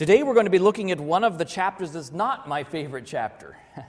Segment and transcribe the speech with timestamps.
[0.00, 3.04] Today we're going to be looking at one of the chapters that's not my favorite
[3.04, 3.58] chapter.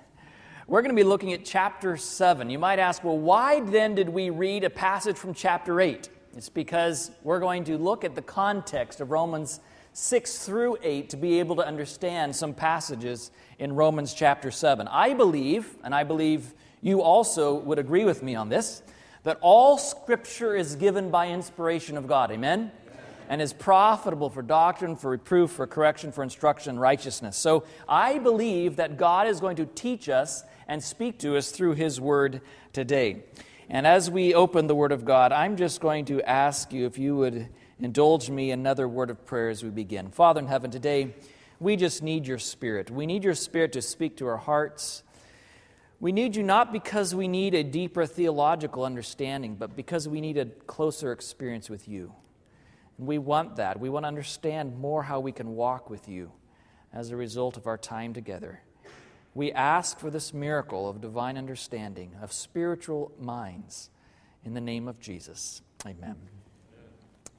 [0.68, 2.50] we're going to be looking at chapter 7.
[2.50, 6.10] You might ask, well, why then did we read a passage from chapter 8?
[6.36, 9.62] It's because we're going to look at the context of Romans
[9.94, 14.90] 6 through 8 to be able to understand some passages in Romans chapter 7.
[14.90, 18.84] I believe, and I believe you also would agree with me on this,
[19.24, 22.32] that all scripture is given by inspiration of God.
[22.32, 22.74] Amen?
[23.32, 27.38] and is profitable for doctrine, for reproof, for correction, for instruction, righteousness.
[27.38, 31.76] So I believe that God is going to teach us and speak to us through
[31.76, 32.42] His Word
[32.74, 33.24] today.
[33.70, 36.98] And as we open the Word of God, I'm just going to ask you if
[36.98, 37.48] you would
[37.80, 40.12] indulge me another word of prayer as we begin.
[40.12, 41.16] Father in heaven, today
[41.58, 42.92] we just need your Spirit.
[42.92, 45.04] We need your Spirit to speak to our hearts.
[46.02, 50.38] We need you not because we need a deeper theological understanding, but because we need
[50.38, 52.12] a closer experience with you.
[53.02, 53.80] We want that.
[53.80, 56.32] We want to understand more how we can walk with you
[56.94, 58.62] as a result of our time together.
[59.34, 63.90] We ask for this miracle of divine understanding, of spiritual minds,
[64.46, 65.64] in the name of Jesus.
[65.84, 66.16] Amen.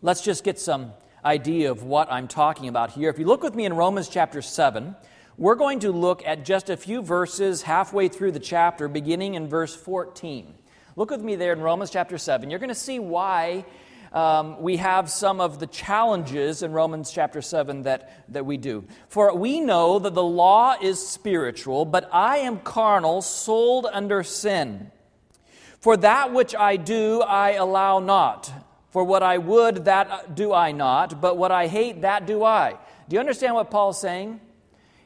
[0.01, 0.93] Let's just get some
[1.25, 3.09] idea of what I'm talking about here.
[3.09, 4.97] If you look with me in Romans chapter 7,
[5.39, 9.47] we're going to look at just a few verses halfway through the chapter, beginning in
[9.49, 10.55] verse 14.
[10.97, 12.51] Look with me there in Romans chapter 7.
[12.51, 13.65] You're going to see why
[14.13, 18.85] um, we have some of the challenges in Romans chapter 7 that, that we do.
[19.09, 24.91] For we know that the law is spiritual, but I am carnal, sold under sin.
[25.81, 28.53] For that which I do, I allow not.
[28.91, 32.77] For what I would, that do I not, but what I hate, that do I.
[33.09, 34.41] Do you understand what Paul's saying?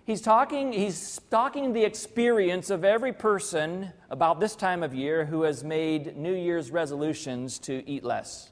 [0.04, 5.42] He's talking, he's talking the experience of every person about this time of year who
[5.42, 8.50] has made New Year's resolutions to eat less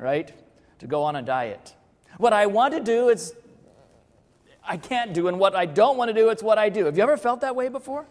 [0.00, 0.32] right?
[0.80, 1.74] To go on a diet.
[2.18, 3.34] What I want to do is
[4.66, 6.84] I can't do, and what I don't want to do, it's what I do.
[6.86, 8.06] Have you ever felt that way before?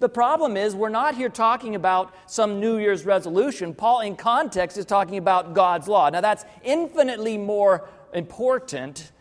[0.00, 3.74] The problem is, we're not here talking about some New Year's resolution.
[3.74, 6.08] Paul, in context, is talking about God's law.
[6.08, 9.12] Now, that's infinitely more important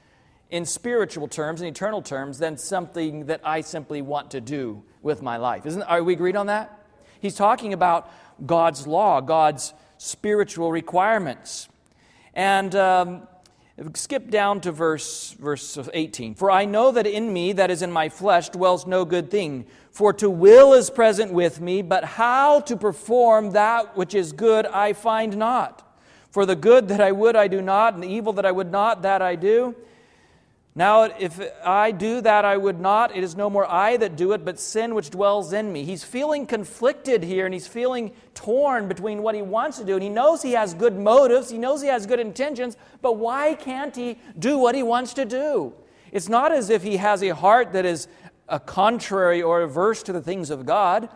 [0.52, 5.22] in spiritual terms and eternal terms than something that I simply want to do with
[5.22, 5.66] my life.
[5.66, 6.82] Isn't, are we agreed on that?
[7.20, 8.10] He's talking about
[8.46, 11.68] God's law, God's spiritual requirements.
[12.34, 13.28] And um,
[13.94, 16.36] skip down to verse, verse 18.
[16.36, 19.66] For I know that in me, that is in my flesh, dwells no good thing.
[19.92, 24.66] For to will is present with me, but how to perform that which is good
[24.66, 25.80] I find not.
[26.32, 28.72] For the good that I would I do not, and the evil that I would
[28.72, 29.76] not, that I do.
[30.76, 33.16] Now, if I do that, I would not.
[33.16, 35.84] It is no more I that do it, but sin which dwells in me.
[35.84, 39.94] He's feeling conflicted here, and he's feeling torn between what he wants to do.
[39.94, 43.54] And he knows he has good motives, he knows he has good intentions, but why
[43.54, 45.74] can't he do what he wants to do?
[46.12, 48.08] It's not as if he has a heart that is
[48.50, 51.08] a contrary or averse to the things of God.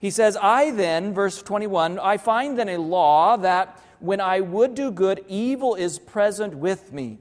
[0.00, 4.74] He says, I then, verse 21, I find then a law that when I would
[4.74, 7.18] do good, evil is present with me.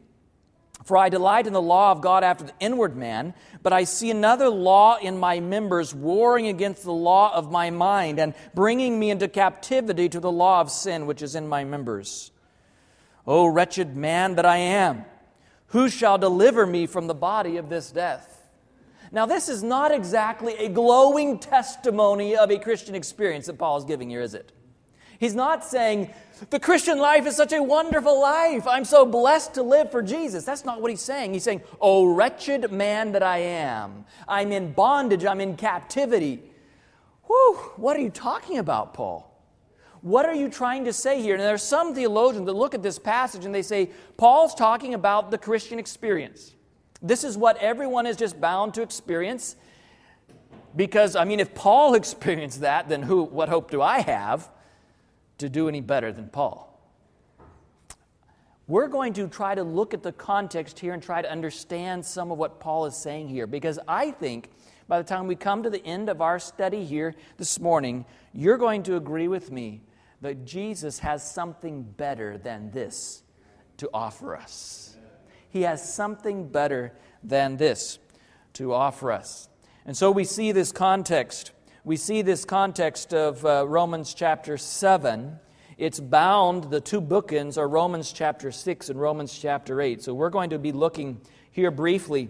[0.84, 4.12] For I delight in the law of God after the inward man, but I see
[4.12, 9.10] another law in my members, warring against the law of my mind, and bringing me
[9.10, 12.32] into captivity to the law of sin which is in my members.
[13.26, 15.06] O wretched man that I am,
[15.68, 18.30] who shall deliver me from the body of this death?
[19.12, 23.86] Now, this is not exactly a glowing testimony of a Christian experience that Paul is
[23.86, 24.52] giving here, is it?
[25.20, 26.12] He's not saying,
[26.50, 28.68] the Christian life is such a wonderful life.
[28.68, 30.44] I'm so blessed to live for Jesus.
[30.44, 31.34] That's not what he's saying.
[31.34, 34.06] He's saying, Oh, wretched man that I am.
[34.28, 35.26] I'm in bondage.
[35.26, 36.42] I'm in captivity.
[37.26, 39.30] Whew, what are you talking about, Paul?
[40.02, 41.36] What are you trying to say here?
[41.36, 44.94] And there are some theologians that look at this passage and they say, Paul's talking
[44.94, 46.54] about the Christian experience.
[47.02, 49.56] This is what everyone is just bound to experience.
[50.76, 54.50] Because, I mean, if Paul experienced that, then who, what hope do I have?
[55.38, 56.70] to do any better than Paul.
[58.68, 62.32] We're going to try to look at the context here and try to understand some
[62.32, 64.50] of what Paul is saying here because I think
[64.88, 68.58] by the time we come to the end of our study here this morning, you're
[68.58, 69.82] going to agree with me
[70.22, 73.24] that Jesus has something better than this
[73.78, 74.96] to offer us.
[75.50, 78.00] He has something better than this
[78.54, 79.50] to offer us.
[79.86, 81.52] And so we see this context
[81.86, 85.38] we see this context of uh, Romans chapter 7.
[85.78, 90.02] It's bound, the two bookends are Romans chapter 6 and Romans chapter 8.
[90.02, 91.20] So we're going to be looking
[91.52, 92.30] here briefly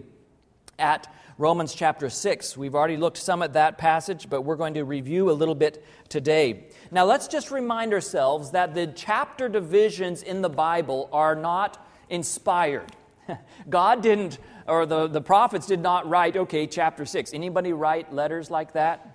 [0.76, 1.06] at
[1.38, 2.56] Romans chapter 6.
[2.56, 5.84] We've already looked some at that passage, but we're going to review a little bit
[6.08, 6.66] today.
[6.90, 12.90] Now, let's just remind ourselves that the chapter divisions in the Bible are not inspired.
[13.70, 17.32] God didn't, or the, the prophets did not write, okay, chapter 6.
[17.32, 19.13] Anybody write letters like that?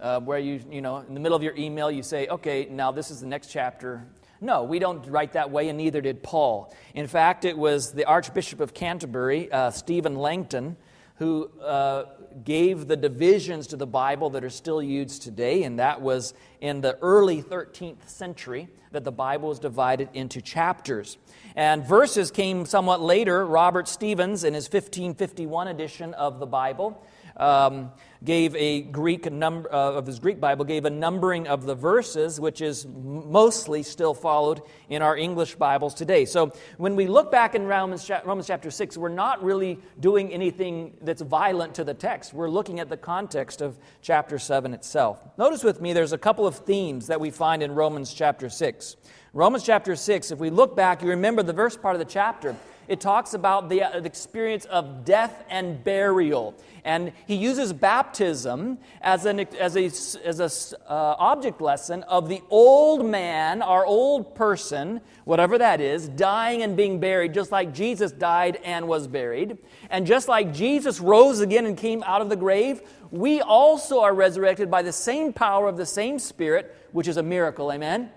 [0.00, 2.92] uh, where you, you know, in the middle of your email, you say, okay, now
[2.92, 4.04] this is the next chapter.
[4.40, 6.74] No, we don't write that way, and neither did Paul.
[6.94, 10.76] In fact, it was the Archbishop of Canterbury, uh, Stephen Langton,
[11.16, 12.04] who uh,
[12.44, 16.82] gave the divisions to the Bible that are still used today, and that was in
[16.82, 21.16] the early 13th century that the Bible was divided into chapters.
[21.54, 23.46] And verses came somewhat later.
[23.46, 27.02] Robert Stephens, in his 1551 edition of the Bible,
[27.36, 27.92] um,
[28.24, 32.40] gave a Greek number uh, of his Greek Bible, gave a numbering of the verses,
[32.40, 36.24] which is mostly still followed in our English Bibles today.
[36.24, 40.96] So when we look back in Romans, Romans chapter 6, we're not really doing anything
[41.02, 42.32] that's violent to the text.
[42.32, 45.20] We're looking at the context of chapter 7 itself.
[45.38, 48.96] Notice with me, there's a couple of themes that we find in Romans chapter 6.
[49.34, 52.56] Romans chapter 6, if we look back, you remember the first part of the chapter
[52.88, 56.54] it talks about the, uh, the experience of death and burial.
[56.84, 59.86] And he uses baptism as an as a,
[60.26, 60.40] as
[60.76, 66.62] a uh, object lesson of the old man, our old person, whatever that is, dying
[66.62, 69.58] and being buried, just like Jesus died and was buried.
[69.90, 74.14] And just like Jesus rose again and came out of the grave, we also are
[74.14, 77.72] resurrected by the same power of the same Spirit, which is a miracle.
[77.72, 78.10] Amen?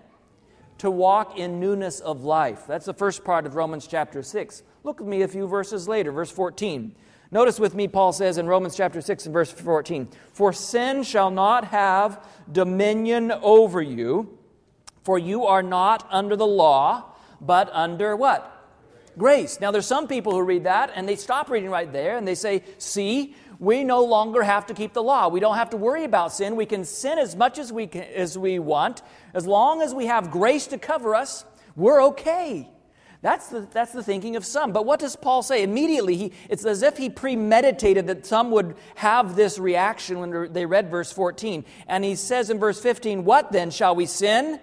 [0.80, 2.66] to walk in newness of life.
[2.68, 4.64] That's the first part of Romans chapter 6.
[4.84, 6.96] Look at me a few verses later, verse 14.
[7.32, 11.30] Notice with me, Paul says in Romans chapter 6 and verse 14 For sin shall
[11.30, 14.38] not have dominion over you,
[15.04, 17.12] for you are not under the law,
[17.42, 18.56] but under what?
[19.18, 19.60] Grace.
[19.60, 22.36] Now, there's some people who read that and they stop reading right there and they
[22.36, 25.28] say, See, we no longer have to keep the law.
[25.28, 26.56] We don't have to worry about sin.
[26.56, 29.02] We can sin as much as we, can, as we want.
[29.34, 31.44] As long as we have grace to cover us,
[31.76, 32.70] we're okay.
[33.22, 34.72] That's the, that's the thinking of some.
[34.72, 35.62] But what does Paul say?
[35.62, 40.66] Immediately, he, it's as if he premeditated that some would have this reaction when they
[40.66, 41.66] read verse 14.
[41.88, 43.72] And he says in verse 15, What then?
[43.72, 44.62] Shall we sin?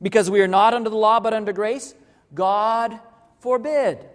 [0.00, 1.94] Because we are not under the law, but under grace?
[2.34, 2.98] God
[3.40, 4.06] forbid.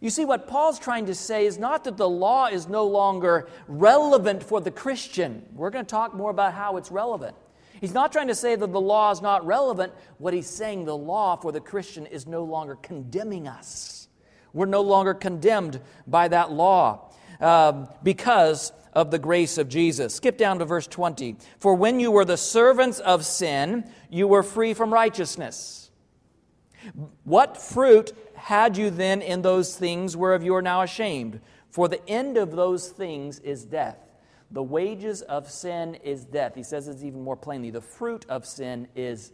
[0.00, 3.48] You see, what Paul's trying to say is not that the law is no longer
[3.66, 5.44] relevant for the Christian.
[5.54, 7.34] We're going to talk more about how it's relevant.
[7.80, 9.92] He's not trying to say that the law is not relevant.
[10.18, 14.08] What he's saying, the law for the Christian is no longer condemning us.
[14.52, 20.14] We're no longer condemned by that law uh, because of the grace of Jesus.
[20.14, 21.36] Skip down to verse 20.
[21.58, 25.90] For when you were the servants of sin, you were free from righteousness.
[27.24, 28.12] What fruit
[28.48, 31.38] had you then in those things whereof you are now ashamed?
[31.68, 33.98] For the end of those things is death.
[34.50, 36.54] The wages of sin is death.
[36.54, 39.32] He says it even more plainly the fruit of sin is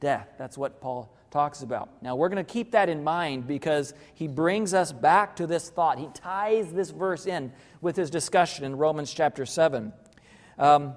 [0.00, 0.30] death.
[0.38, 1.90] That's what Paul talks about.
[2.02, 5.68] Now, we're going to keep that in mind because he brings us back to this
[5.68, 5.98] thought.
[5.98, 7.52] He ties this verse in
[7.82, 9.92] with his discussion in Romans chapter 7.
[10.58, 10.94] Um,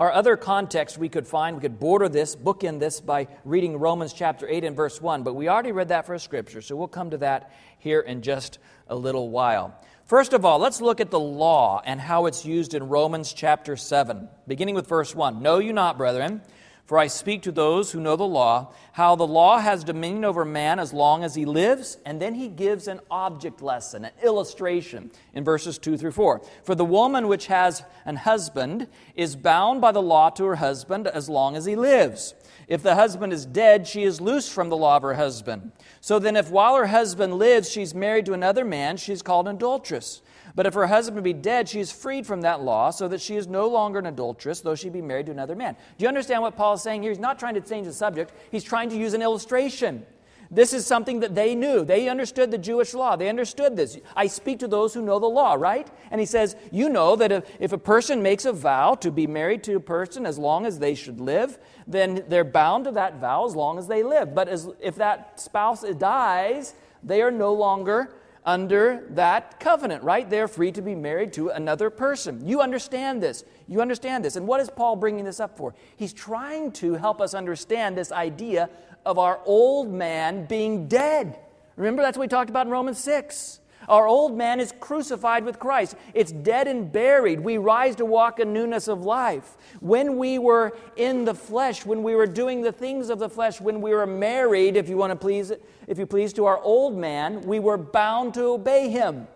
[0.00, 4.14] our other context we could find, we could border this, bookend this by reading Romans
[4.14, 7.10] chapter 8 and verse 1, but we already read that for scripture, so we'll come
[7.10, 9.74] to that here in just a little while.
[10.06, 13.76] First of all, let's look at the law and how it's used in Romans chapter
[13.76, 15.42] 7, beginning with verse 1.
[15.42, 16.40] Know you not, brethren,
[16.90, 20.44] for I speak to those who know the law, how the law has dominion over
[20.44, 21.98] man as long as he lives.
[22.04, 26.42] And then he gives an object lesson, an illustration in verses 2 through 4.
[26.64, 31.06] For the woman which has an husband is bound by the law to her husband
[31.06, 32.34] as long as he lives.
[32.66, 35.70] If the husband is dead, she is loosed from the law of her husband.
[36.00, 39.54] So then, if while her husband lives, she's married to another man, she's called an
[39.54, 40.22] adulteress.
[40.54, 43.36] But if her husband be dead, she is freed from that law, so that she
[43.36, 45.76] is no longer an adulteress, though she be married to another man.
[45.98, 47.10] Do you understand what Paul is saying here?
[47.10, 50.04] He's not trying to change the subject, he's trying to use an illustration.
[50.52, 51.84] This is something that they knew.
[51.84, 53.14] They understood the Jewish law.
[53.14, 53.96] They understood this.
[54.16, 55.88] I speak to those who know the law, right?
[56.10, 59.28] And he says, You know that if, if a person makes a vow to be
[59.28, 63.18] married to a person as long as they should live, then they're bound to that
[63.20, 64.34] vow as long as they live.
[64.34, 68.12] But as, if that spouse dies, they are no longer
[68.44, 70.28] under that covenant, right?
[70.28, 72.46] They're free to be married to another person.
[72.46, 73.44] You understand this.
[73.68, 74.36] You understand this.
[74.36, 75.74] And what is Paul bringing this up for?
[75.96, 78.70] He's trying to help us understand this idea
[79.04, 81.38] of our old man being dead.
[81.76, 83.59] Remember, that's what we talked about in Romans 6.
[83.88, 85.96] Our old man is crucified with Christ.
[86.14, 87.40] It's dead and buried.
[87.40, 89.56] We rise to walk in newness of life.
[89.80, 93.60] When we were in the flesh, when we were doing the things of the flesh,
[93.60, 95.50] when we were married, if you want to please,
[95.86, 99.26] if you please, to our old man, we were bound to obey him.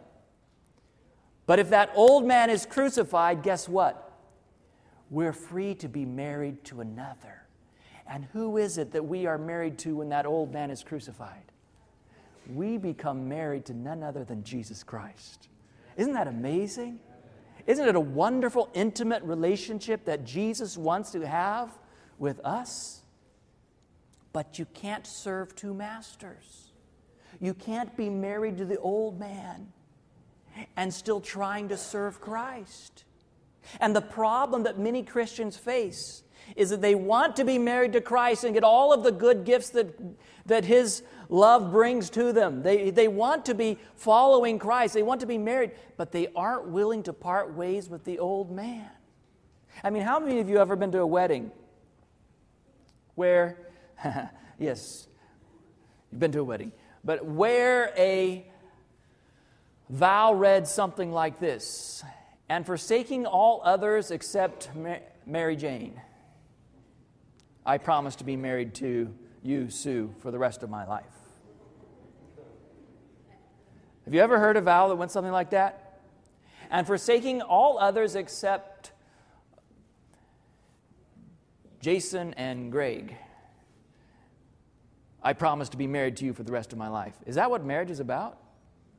[1.47, 4.01] But if that old man is crucified, guess what?
[5.11, 7.43] We're free to be married to another.
[8.09, 11.53] And who is it that we are married to when that old man is crucified?
[12.53, 15.49] we become married to none other than Jesus Christ.
[15.97, 16.99] Isn't that amazing?
[17.67, 21.71] Isn't it a wonderful, intimate relationship that Jesus wants to have
[22.19, 23.03] with us?
[24.33, 26.73] But you can't serve two masters.
[27.41, 29.73] You can't be married to the old man
[30.77, 33.05] and still trying to serve Christ.
[33.81, 36.24] And the problem that many Christians face
[36.57, 39.45] is that they want to be married to Christ and get all of the good
[39.45, 39.99] gifts that,
[40.47, 42.63] that His love brings to them.
[42.63, 46.69] They, they want to be following Christ, they want to be married, but they aren't
[46.69, 48.89] willing to part ways with the old man.
[49.83, 51.51] I mean, how many of you ever been to a wedding
[53.17, 53.57] where,
[54.59, 55.09] yes,
[56.11, 56.73] you've been to a wedding,
[57.03, 58.45] but where a
[59.91, 62.03] vow read something like this
[62.49, 64.71] and forsaking all others except
[65.27, 66.01] Mary Jane.
[67.67, 71.05] I promise to be married to you, Sue, for the rest of my life.
[74.05, 76.01] Have you ever heard a vow that went something like that?
[76.71, 78.93] And forsaking all others except
[81.81, 83.17] Jason and Greg,
[85.23, 87.15] I promise to be married to you for the rest of my life.
[87.25, 88.39] Is that what marriage is about?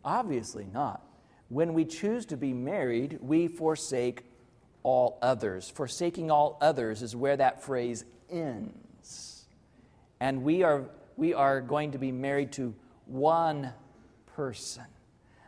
[0.03, 1.05] Obviously not.
[1.49, 4.25] When we choose to be married, we forsake
[4.81, 5.69] all others.
[5.69, 9.45] Forsaking all others is where that phrase ends.
[10.19, 10.85] And we are,
[11.17, 12.73] we are going to be married to
[13.05, 13.71] one
[14.35, 14.85] person.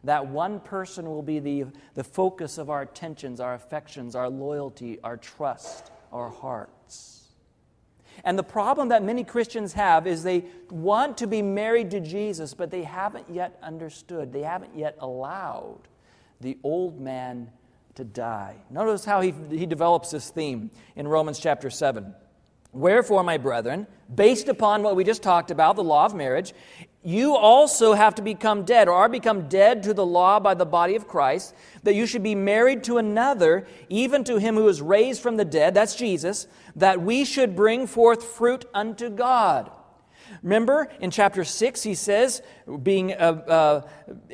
[0.03, 1.65] That one person will be the,
[1.95, 7.23] the focus of our attentions, our affections, our loyalty, our trust, our hearts.
[8.23, 12.53] And the problem that many Christians have is they want to be married to Jesus,
[12.53, 15.79] but they haven't yet understood, they haven't yet allowed
[16.41, 17.49] the old man
[17.95, 18.55] to die.
[18.69, 22.13] Notice how he, he develops this theme in Romans chapter 7.
[22.77, 26.53] Wherefore, my brethren, based upon what we just talked about, the law of marriage,
[27.03, 30.65] you also have to become dead, or are become dead to the law by the
[30.65, 34.79] body of Christ, that you should be married to another, even to him who is
[34.79, 39.71] raised from the dead, that's Jesus, that we should bring forth fruit unto God.
[40.43, 42.43] Remember in chapter 6, he says,
[42.83, 43.81] being, uh,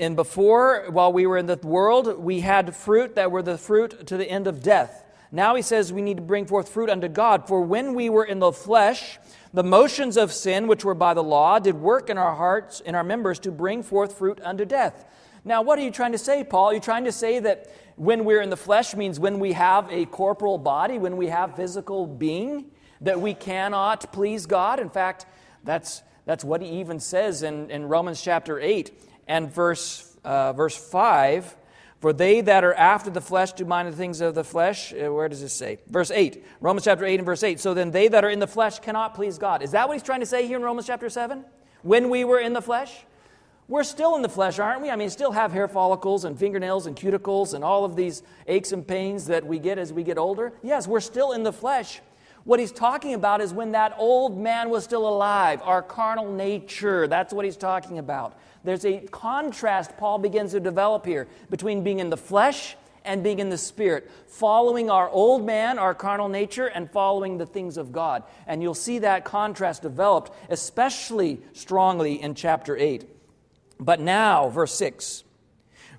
[0.04, 4.06] uh, before, while we were in the world, we had fruit that were the fruit
[4.08, 5.03] to the end of death.
[5.36, 7.48] Now he says we need to bring forth fruit unto God.
[7.48, 9.18] For when we were in the flesh,
[9.52, 12.94] the motions of sin, which were by the law, did work in our hearts, in
[12.94, 15.06] our members, to bring forth fruit unto death.
[15.44, 16.66] Now, what are you trying to say, Paul?
[16.68, 19.92] Are you trying to say that when we're in the flesh means when we have
[19.92, 22.68] a corporal body, when we have physical being,
[23.02, 24.80] that we cannot please God?
[24.80, 25.26] In fact,
[25.64, 28.92] that's, that's what he even says in, in Romans chapter 8
[29.28, 31.56] and verse, uh, verse 5
[32.04, 34.92] for they that are after the flesh do mind the things of the flesh.
[34.94, 35.78] Uh, where does this say?
[35.88, 36.44] Verse 8.
[36.60, 37.62] Romans chapter 8 and verse 8.
[37.62, 39.62] So then they that are in the flesh cannot please God.
[39.64, 41.46] Is that what he's trying to say here in Romans chapter 7?
[41.82, 42.94] When we were in the flesh?
[43.70, 44.90] We're still in the flesh, aren't we?
[44.90, 48.74] I mean, still have hair follicles and fingernails and cuticles and all of these aches
[48.74, 50.52] and pains that we get as we get older.
[50.62, 52.02] Yes, we're still in the flesh.
[52.46, 57.08] What he's talking about is when that old man was still alive, our carnal nature.
[57.08, 58.38] That's what he's talking about.
[58.66, 63.40] There's a contrast Paul begins to develop here between being in the flesh and being
[63.40, 67.92] in the spirit, following our old man, our carnal nature, and following the things of
[67.92, 68.24] God.
[68.48, 73.06] And you'll see that contrast developed especially strongly in chapter 8.
[73.80, 75.24] But now, verse 6,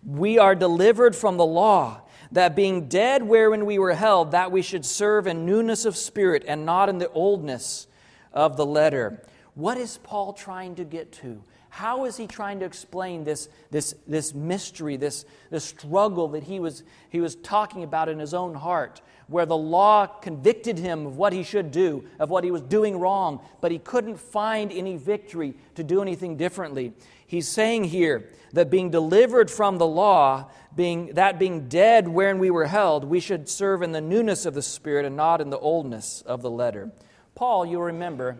[0.06, 2.02] we are delivered from the law
[2.34, 6.44] that being dead wherein we were held, that we should serve in newness of spirit
[6.48, 7.86] and not in the oldness
[8.32, 9.22] of the letter.
[9.54, 11.40] What is Paul trying to get to?
[11.70, 16.58] How is he trying to explain this, this, this mystery, this, this struggle that he
[16.60, 21.16] was, he was talking about in his own heart, where the law convicted him of
[21.16, 24.96] what he should do, of what he was doing wrong, but he couldn't find any
[24.96, 26.92] victory to do anything differently?
[27.26, 32.50] He's saying here that being delivered from the law, being, that being dead wherein we
[32.50, 35.58] were held, we should serve in the newness of the Spirit and not in the
[35.58, 36.92] oldness of the letter.
[37.34, 38.38] Paul, you'll remember,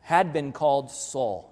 [0.00, 1.48] had been called Saul.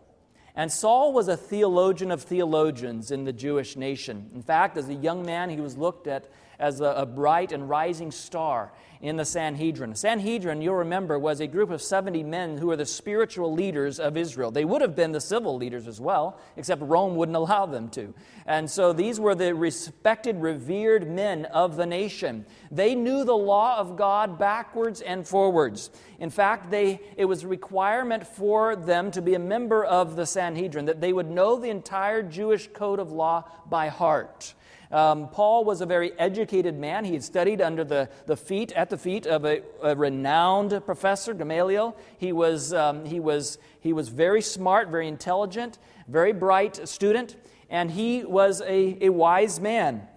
[0.54, 4.30] And Saul was a theologian of theologians in the Jewish nation.
[4.34, 7.68] In fact, as a young man, he was looked at as a, a bright and
[7.68, 9.94] rising star in the Sanhedrin.
[9.94, 14.16] Sanhedrin, you'll remember, was a group of 70 men who were the spiritual leaders of
[14.16, 14.50] Israel.
[14.50, 18.12] They would have been the civil leaders as well, except Rome wouldn't allow them to.
[18.44, 22.44] And so these were the respected, revered men of the nation.
[22.72, 25.90] They knew the law of God backwards and forwards.
[26.18, 30.26] In fact, they, it was a requirement for them to be a member of the
[30.26, 34.54] Sanhedrin that they would know the entire Jewish code of law by heart.
[34.90, 37.04] Um, Paul was a very educated man.
[37.04, 41.34] He had studied under the, the feet, at the feet of a, a renowned professor,
[41.34, 41.94] Gamaliel.
[42.16, 47.36] He was, um, he, was, he was very smart, very intelligent, very bright student,
[47.68, 50.08] and he was a, a wise man.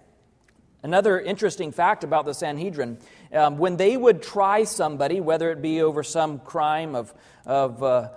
[0.83, 2.97] Another interesting fact about the Sanhedrin
[3.33, 7.13] um, when they would try somebody, whether it be over some crime of,
[7.45, 8.09] of uh,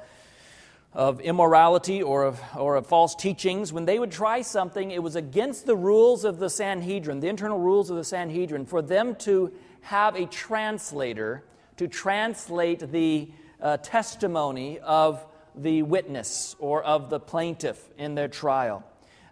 [0.95, 5.17] of immorality or of, or of false teachings, when they would try something, it was
[5.17, 9.53] against the rules of the Sanhedrin, the internal rules of the Sanhedrin, for them to
[9.83, 11.43] have a translator
[11.77, 13.29] to translate the
[13.61, 15.25] uh, testimony of
[15.57, 18.85] the witness or of the plaintiff in their trial.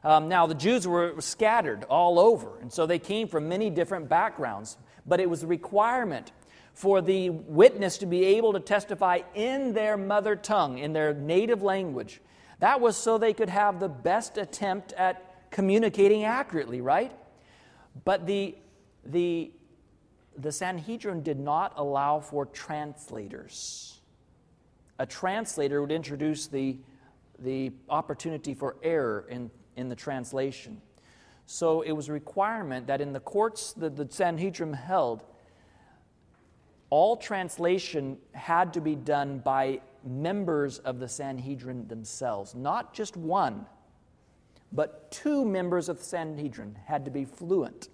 [0.05, 4.09] Um, now, the Jews were scattered all over, and so they came from many different
[4.09, 4.77] backgrounds,
[5.07, 6.33] but it was a requirement
[6.75, 11.63] for the witness to be able to testify in their mother tongue, in their native
[11.63, 12.21] language.
[12.61, 17.13] That was so they could have the best attempt at communicating accurately, right?
[18.05, 18.55] But the,
[19.05, 19.51] the,
[20.39, 24.01] the Sanhedrin did not allow for translators.
[24.99, 26.79] A translator would introduce the,
[27.39, 30.81] the opportunity for error in, in the translation.
[31.45, 35.23] So it was a requirement that in the courts that the Sanhedrin held,
[36.93, 43.65] all translation had to be done by members of the Sanhedrin themselves, not just one,
[44.71, 47.89] but two members of the Sanhedrin had to be fluent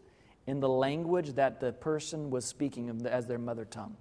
[0.49, 3.97] in the language that the person was speaking as their mother tongue.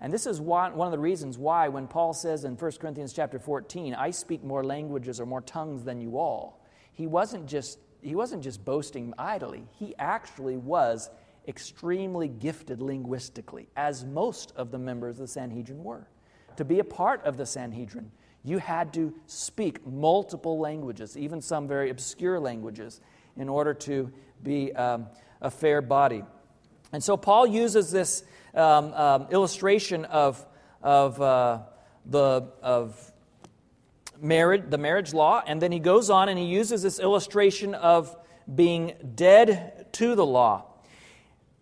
[0.00, 3.40] And this is one of the reasons why when Paul says in 1 Corinthians chapter
[3.40, 8.14] 14, I speak more languages or more tongues than you all, he wasn't just, he
[8.14, 9.64] wasn't just boasting idly.
[9.76, 11.10] He actually was
[11.48, 16.06] extremely gifted linguistically, as most of the members of the Sanhedrin were.
[16.58, 18.10] To be a part of the Sanhedrin,
[18.44, 23.00] you had to speak multiple languages, even some very obscure languages,
[23.36, 24.12] in order to
[24.42, 25.06] be um,
[25.40, 26.22] a fair body.
[26.92, 28.22] And so Paul uses this
[28.54, 30.44] um, um, illustration of,
[30.82, 31.60] of, uh,
[32.06, 33.12] the, of
[34.20, 38.14] marriage, the marriage law, and then he goes on and he uses this illustration of
[38.52, 40.67] being dead to the law.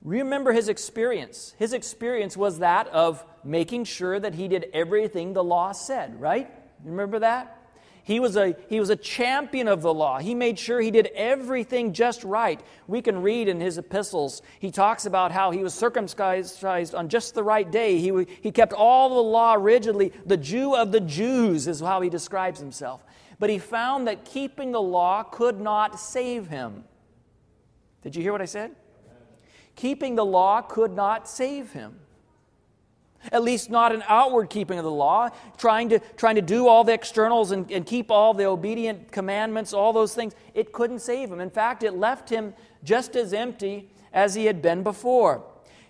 [0.07, 1.52] Remember his experience.
[1.59, 6.49] His experience was that of making sure that he did everything the law said, right?
[6.85, 7.61] Remember that?
[8.04, 10.21] He was, a, he was a champion of the law.
[10.21, 12.61] He made sure he did everything just right.
[12.87, 17.35] We can read in his epistles, he talks about how he was circumcised on just
[17.35, 17.99] the right day.
[17.99, 20.13] He, he kept all the law rigidly.
[20.25, 23.04] The Jew of the Jews is how he describes himself.
[23.41, 26.85] But he found that keeping the law could not save him.
[28.02, 28.71] Did you hear what I said?
[29.76, 31.97] keeping the law could not save him.
[33.32, 36.84] At least not an outward keeping of the law, trying to, trying to do all
[36.84, 40.32] the externals and, and keep all the obedient commandments, all those things.
[40.54, 41.41] It couldn't save him.
[41.41, 45.45] In fact, it left him just as empty as he had been before.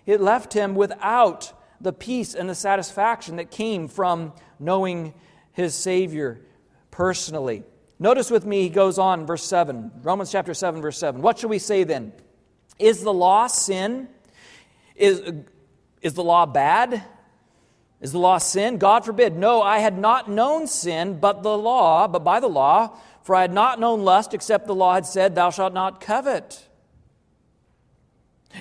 [0.05, 5.13] It left him without the peace and the satisfaction that came from knowing
[5.51, 6.41] his Savior
[6.89, 7.63] personally.
[7.99, 11.21] Notice with me, he goes on, verse 7, Romans chapter 7, verse 7.
[11.21, 12.13] What shall we say then?
[12.79, 14.07] Is the law sin?
[14.95, 15.21] Is,
[16.01, 17.03] is the law bad?
[18.01, 18.77] Is the law sin?
[18.77, 19.35] God forbid.
[19.35, 23.41] No, I had not known sin but the law, but by the law, for I
[23.41, 26.66] had not known lust except the law had said, Thou shalt not covet.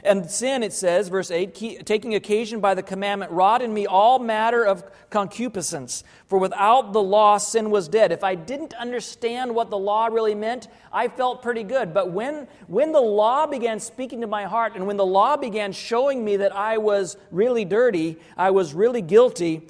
[0.05, 4.19] And sin, it says, verse 8, taking occasion by the commandment, wrought in me all
[4.19, 6.05] matter of concupiscence.
[6.27, 8.13] For without the law, sin was dead.
[8.13, 11.95] If I didn't understand what the law really meant, I felt pretty good.
[11.95, 15.73] But when, when the law began speaking to my heart, and when the law began
[15.73, 19.63] showing me that I was really dirty, I was really guilty,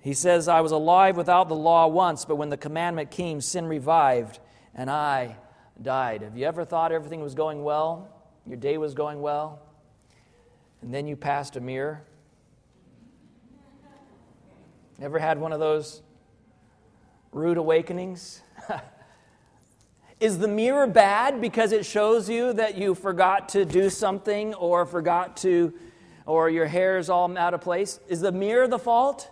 [0.00, 3.66] he says, I was alive without the law once, but when the commandment came, sin
[3.66, 4.38] revived,
[4.74, 5.36] and I
[5.82, 6.22] died.
[6.22, 8.08] Have you ever thought everything was going well?
[8.48, 9.58] Your day was going well,
[10.80, 12.02] and then you passed a mirror.
[15.02, 16.00] Ever had one of those
[17.32, 18.42] rude awakenings?
[20.20, 24.86] Is the mirror bad because it shows you that you forgot to do something or
[24.86, 25.74] forgot to,
[26.24, 27.98] or your hair is all out of place?
[28.08, 29.28] Is the mirror the fault?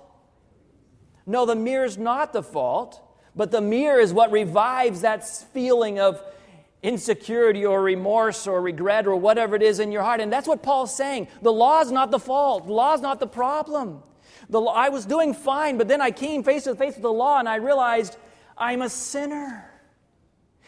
[1.25, 3.01] No, the mirror is not the fault,
[3.37, 6.21] but the mirror is what revives that feeling of
[6.85, 10.21] insecurity or remorse or regret or whatever it is in your heart.
[10.21, 11.29] And that's what Paul's saying.
[11.41, 14.03] The law is not the fault, the law is not the problem.
[14.51, 17.39] The I was doing fine, but then I came face to face with the law
[17.39, 18.19] and I realized
[18.59, 19.71] I'm a sinner.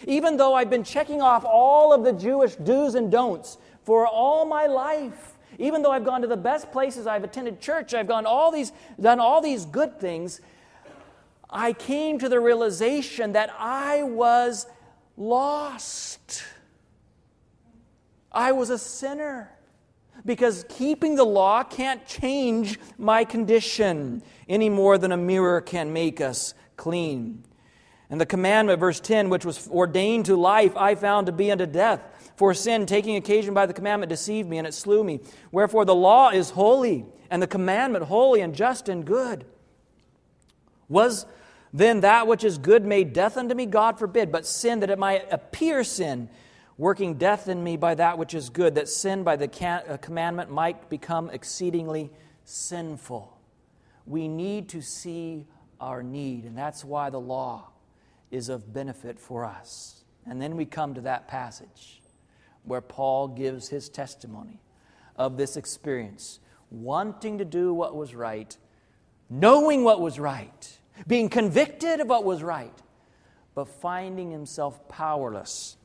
[0.07, 4.47] Even though I've been checking off all of the Jewish do's and don'ts for all
[4.47, 8.25] my life, even though I've gone to the best places, I've attended church, I've gone
[8.25, 10.41] all these, done all these good things,
[11.51, 14.67] I came to the realization that I was
[15.17, 16.45] lost.
[18.31, 19.51] I was a sinner
[20.25, 26.21] because keeping the law can't change my condition any more than a mirror can make
[26.21, 27.43] us clean.
[28.11, 31.67] And the commandment, verse 10, which was ordained to life, I found to be unto
[31.67, 32.01] death.
[32.37, 35.21] For sin, taking occasion by the commandment, deceived me, and it slew me.
[35.51, 39.45] Wherefore the law is holy, and the commandment holy and just and good.
[40.89, 41.27] Was
[41.77, 44.99] then that which is good made death unto me, God forbid, but sin that it
[44.99, 46.31] might appear sin,
[46.79, 50.51] working death in me by that which is good, that sin by the uh, commandment
[50.51, 52.11] might become exceedingly
[52.45, 53.39] sinful.
[54.07, 55.45] We need to see
[55.79, 57.69] our need, and that's why the law
[58.31, 60.03] is of benefit for us.
[60.25, 62.01] And then we come to that passage
[62.65, 64.63] where Paul gives his testimony
[65.17, 68.57] of this experience, wanting to do what was right,
[69.29, 72.73] knowing what was right, being convicted of what was right,
[73.55, 75.77] but finding himself powerless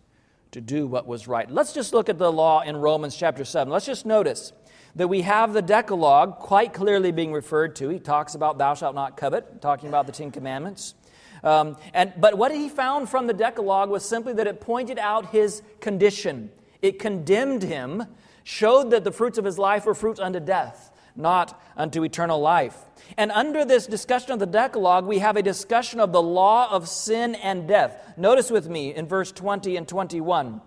[0.52, 1.50] to do what was right.
[1.50, 3.72] Let's just look at the law in Romans chapter 7.
[3.72, 4.52] Let's just notice
[4.96, 7.88] that we have the Decalogue quite clearly being referred to.
[7.90, 10.96] He talks about thou shalt not covet, talking about the Ten Commandments.
[11.44, 15.28] Um, and, but what he found from the Decalogue was simply that it pointed out
[15.28, 16.52] his condition.
[16.82, 18.04] It condemned him,
[18.44, 22.76] showed that the fruits of his life were fruits unto death, not unto eternal life.
[23.18, 26.88] And under this discussion of the Decalogue, we have a discussion of the law of
[26.88, 28.14] sin and death.
[28.18, 30.62] Notice with me in verse 20 and 21.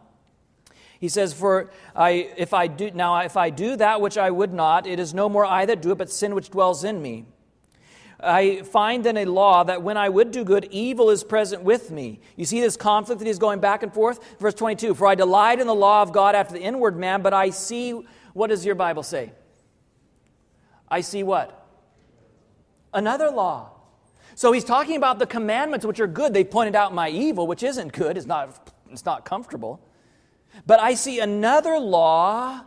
[1.00, 4.52] He says, For I, if I do, now if I do that which I would
[4.52, 7.26] not, it is no more I that do it, but sin which dwells in me.
[8.20, 11.90] I find then a law that when I would do good, evil is present with
[11.90, 12.20] me.
[12.36, 14.20] You see this conflict that he's going back and forth?
[14.40, 17.34] Verse 22 For I delight in the law of God after the inward man, but
[17.34, 17.92] I see,
[18.32, 19.32] what does your Bible say?
[20.88, 21.63] I see what?
[22.94, 23.70] another law.
[24.36, 26.32] So he's talking about the commandments, which are good.
[26.32, 29.80] They pointed out my evil, which isn't good, it's not, it's not comfortable.
[30.66, 32.62] But I see another law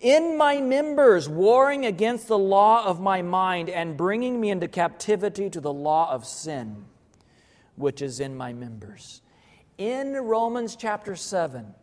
[0.00, 5.48] in my members, warring against the law of my mind and bringing me into captivity
[5.50, 6.84] to the law of sin,
[7.76, 9.22] which is in my members.
[9.78, 11.74] In Romans chapter 7,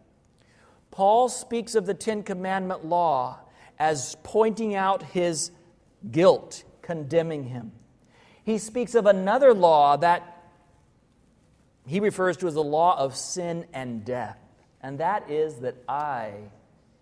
[0.92, 3.40] Paul speaks of the Ten Commandment law
[3.80, 5.50] as pointing out his
[6.12, 7.72] guilt, condemning him
[8.44, 10.42] he speaks of another law that
[11.88, 14.38] he refers to as the law of sin and death.
[14.82, 16.32] And that is that I,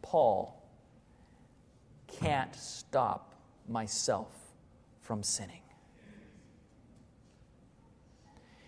[0.01, 0.55] Paul,
[2.07, 3.33] can't stop
[3.67, 4.27] myself
[5.01, 5.57] from sinning.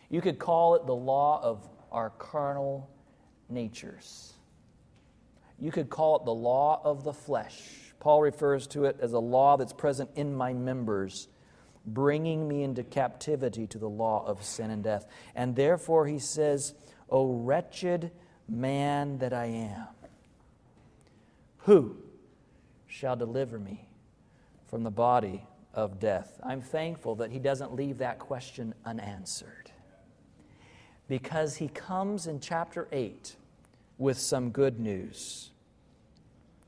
[0.10, 2.90] You could call it the law of our carnal
[3.50, 4.34] natures.
[5.60, 7.86] You could call it the law of the flesh.
[8.00, 11.28] Paul refers to it as a law that's present in my members
[11.86, 15.06] bringing me into captivity to the law of sin and death.
[15.36, 16.74] And therefore he says,
[17.10, 18.12] O wretched
[18.48, 19.88] man that I am,
[21.60, 21.96] who
[22.88, 23.90] shall deliver me
[24.68, 26.40] from the body of death?
[26.44, 29.72] I'm thankful that he doesn't leave that question unanswered
[31.08, 33.36] because he comes in chapter 8
[33.98, 35.50] with some good news.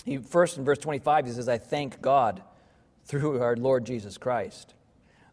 [0.03, 2.43] He, first, in verse 25, he says, I thank God
[3.05, 4.75] through our Lord Jesus Christ.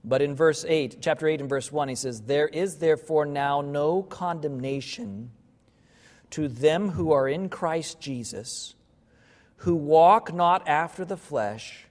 [0.04, 3.60] But in verse 8, chapter 8 and verse 1, he says, There is therefore now
[3.60, 5.30] no condemnation
[6.30, 8.74] to them who are in Christ Jesus,
[9.58, 11.84] who walk not after the flesh,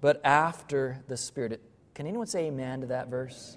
[0.00, 1.60] but after the Spirit.
[1.92, 3.56] Can anyone say amen to that verse?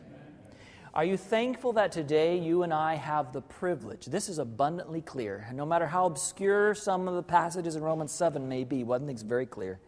[0.94, 4.06] Are you thankful that today you and I have the privilege?
[4.08, 5.48] This is abundantly clear.
[5.54, 9.22] No matter how obscure some of the passages in Romans 7 may be, one thing's
[9.24, 9.80] very clear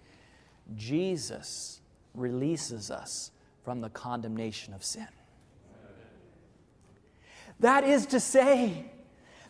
[0.75, 1.81] Jesus
[2.15, 3.31] releases us
[3.65, 5.07] from the condemnation of sin.
[7.61, 8.85] That is to say,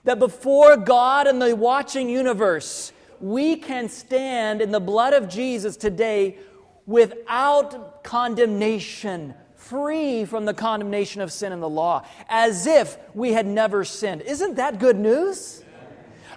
[0.05, 5.75] that before God and the watching universe, we can stand in the blood of Jesus
[5.75, 6.37] today
[6.85, 13.45] without condemnation, free from the condemnation of sin and the law, as if we had
[13.47, 14.21] never sinned.
[14.21, 15.61] Isn't that good news?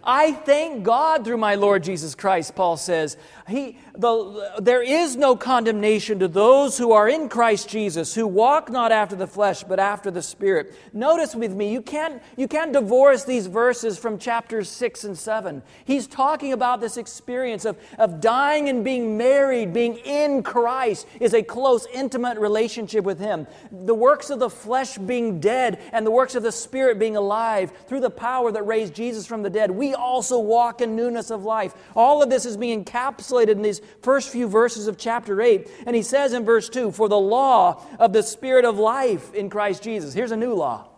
[0.03, 3.19] I thank God through my Lord Jesus Christ, Paul says.
[3.49, 8.71] He, the, there is no condemnation to those who are in Christ Jesus, who walk
[8.71, 10.73] not after the flesh, but after the Spirit.
[10.93, 15.63] Notice with me, you can't, you can't divorce these verses from chapters 6 and 7.
[15.85, 21.35] He's talking about this experience of, of dying and being married, being in Christ, is
[21.35, 23.49] a close, intimate relationship with Him.
[23.73, 27.73] The works of the flesh being dead and the works of the Spirit being alive
[27.89, 29.73] through the power that raised Jesus from the dead.
[29.73, 31.75] We also walk in newness of life.
[31.97, 35.69] All of this is being encapsulated in these first few verses of chapter 8.
[35.87, 39.51] And he says in verse 2 For the law of the Spirit of life in
[39.51, 40.15] Christ Jesus.
[40.15, 40.89] Here's a new law.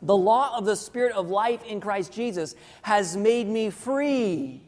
[0.00, 4.62] The law of the Spirit of life in Christ Jesus has made me free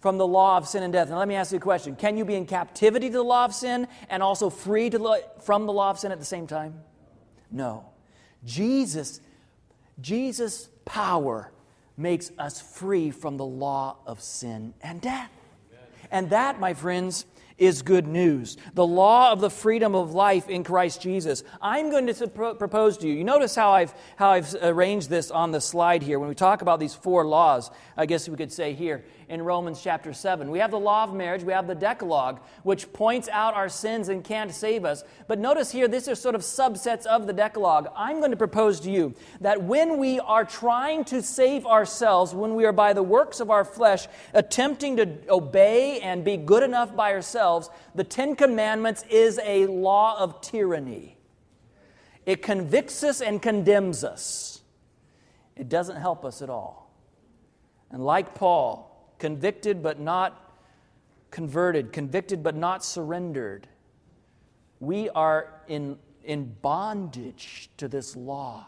[0.00, 1.10] from the law of sin and death.
[1.10, 3.44] Now, let me ask you a question Can you be in captivity to the law
[3.44, 6.80] of sin and also free the, from the law of sin at the same time?
[7.50, 7.84] No.
[8.44, 9.20] Jesus,
[10.00, 11.52] Jesus' power
[11.96, 15.30] makes us free from the law of sin and death.
[16.10, 17.24] And that, my friends,
[17.56, 18.56] is good news.
[18.74, 21.44] The law of the freedom of life in Christ Jesus.
[21.60, 23.14] I'm going to propose to you.
[23.14, 26.18] You notice how I've, how I've arranged this on the slide here.
[26.18, 29.80] When we talk about these four laws, I guess we could say here in Romans
[29.80, 30.50] chapter 7.
[30.50, 34.08] We have the law of marriage, we have the Decalogue, which points out our sins
[34.08, 35.04] and can't save us.
[35.28, 37.86] But notice here, these are sort of subsets of the Decalogue.
[37.96, 42.56] I'm going to propose to you that when we are trying to save ourselves, when
[42.56, 46.96] we are by the works of our flesh attempting to obey and be good enough
[46.96, 51.16] by ourselves, the Ten Commandments is a law of tyranny.
[52.26, 54.60] It convicts us and condemns us.
[55.56, 56.90] It doesn't help us at all.
[57.92, 58.89] And like Paul,
[59.20, 60.50] convicted but not
[61.30, 63.68] converted, convicted but not surrendered.
[64.80, 68.66] We are in, in bondage to this law,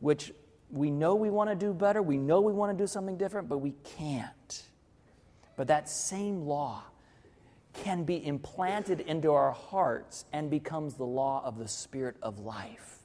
[0.00, 0.32] which
[0.70, 3.48] we know we want to do better, we know we want to do something different,
[3.48, 4.62] but we can't.
[5.56, 6.82] But that same law
[7.74, 12.98] can be implanted into our hearts and becomes the law of the Spirit of life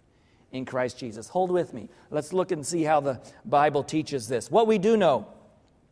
[0.51, 1.27] in Christ Jesus.
[1.29, 1.89] Hold with me.
[2.09, 4.49] Let's look and see how the Bible teaches this.
[4.49, 5.27] What we do know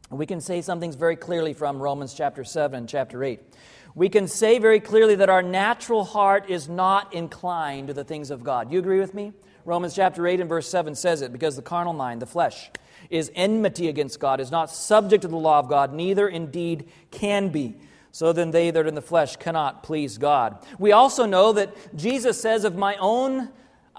[0.10, 3.42] we can say some things very clearly from Romans chapter 7 and chapter 8.
[3.94, 8.32] We can say very clearly that our natural heart is not inclined to the things
[8.32, 8.72] of God.
[8.72, 9.34] You agree with me?
[9.66, 12.72] Romans chapter 8 and verse 7 says it because the carnal mind, the flesh,
[13.10, 17.50] is enmity against God, is not subject to the law of God, neither indeed can
[17.50, 17.76] be.
[18.14, 20.64] So then they that are in the flesh cannot please God.
[20.80, 23.50] We also know that Jesus says, Of my own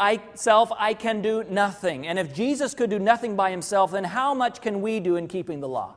[0.00, 2.06] I self I can do nothing.
[2.06, 5.26] And if Jesus could do nothing by himself, then how much can we do in
[5.26, 5.96] keeping the law?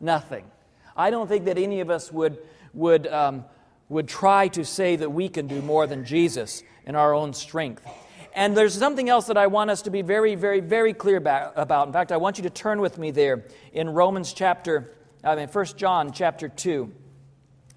[0.00, 0.50] Nothing.
[0.96, 2.38] I don't think that any of us would
[2.72, 3.44] would um,
[3.90, 7.86] would try to say that we can do more than Jesus in our own strength.
[8.34, 11.86] And there's something else that I want us to be very, very, very clear about.
[11.86, 14.90] In fact, I want you to turn with me there in Romans chapter,
[15.24, 16.92] I mean, 1 John chapter 2.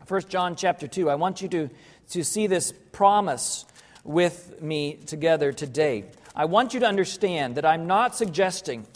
[0.06, 1.10] 1 John chapter 2.
[1.10, 1.70] I want you to,
[2.10, 3.66] to see this promise
[4.10, 6.04] with me together today.
[6.36, 8.88] I want you to understand that I'm not suggesting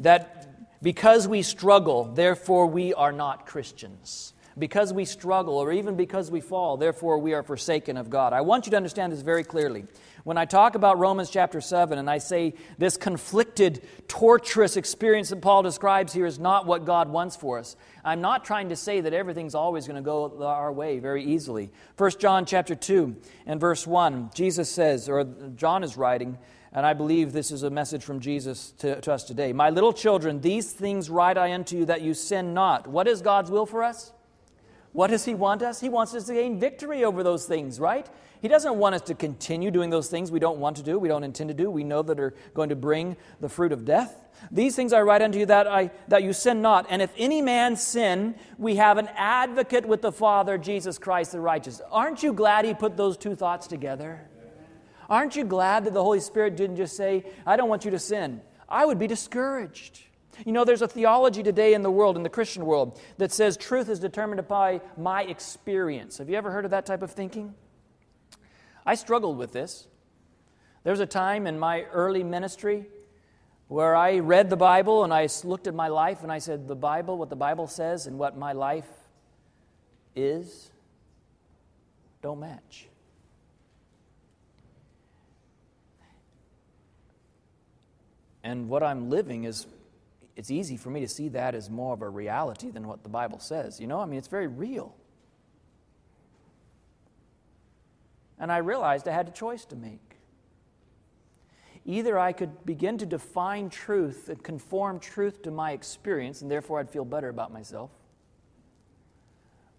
[0.00, 6.30] that because we struggle, therefore we are not Christians because we struggle or even because
[6.30, 8.32] we fall, therefore we are forsaken of God.
[8.32, 9.86] I want you to understand this very clearly.
[10.24, 15.40] When I talk about Romans chapter 7 and I say this conflicted, torturous experience that
[15.40, 19.00] Paul describes here is not what God wants for us, I'm not trying to say
[19.00, 21.70] that everything's always going to go our way very easily.
[21.96, 23.16] 1 John chapter 2
[23.46, 25.24] and verse 1, Jesus says, or
[25.56, 26.36] John is writing,
[26.72, 29.52] and I believe this is a message from Jesus to, to us today.
[29.54, 32.86] My little children, these things write I unto you that you sin not.
[32.86, 34.12] What is God's will for us?
[34.92, 35.80] What does He want us?
[35.80, 38.08] He wants us to gain victory over those things, right?
[38.40, 41.08] He doesn't want us to continue doing those things we don't want to do, we
[41.08, 44.24] don't intend to do, we know that are going to bring the fruit of death.
[44.52, 46.86] These things I write unto you that, I, that you sin not.
[46.88, 51.40] And if any man sin, we have an advocate with the Father, Jesus Christ the
[51.40, 51.80] righteous.
[51.90, 54.24] Aren't you glad He put those two thoughts together?
[55.10, 57.98] Aren't you glad that the Holy Spirit didn't just say, I don't want you to
[57.98, 58.40] sin?
[58.68, 60.02] I would be discouraged.
[60.46, 63.56] You know, there's a theology today in the world, in the Christian world, that says
[63.56, 66.18] truth is determined by my experience.
[66.18, 67.54] Have you ever heard of that type of thinking?
[68.86, 69.88] I struggled with this.
[70.84, 72.86] There was a time in my early ministry
[73.66, 76.76] where I read the Bible and I looked at my life and I said, The
[76.76, 78.86] Bible, what the Bible says and what my life
[80.14, 80.70] is,
[82.22, 82.86] don't match.
[88.42, 89.66] And what I'm living is
[90.38, 93.08] it's easy for me to see that as more of a reality than what the
[93.08, 93.80] Bible says.
[93.80, 94.94] You know, I mean, it's very real.
[98.38, 99.98] And I realized I had a choice to make.
[101.84, 106.78] Either I could begin to define truth and conform truth to my experience, and therefore
[106.78, 107.90] I'd feel better about myself,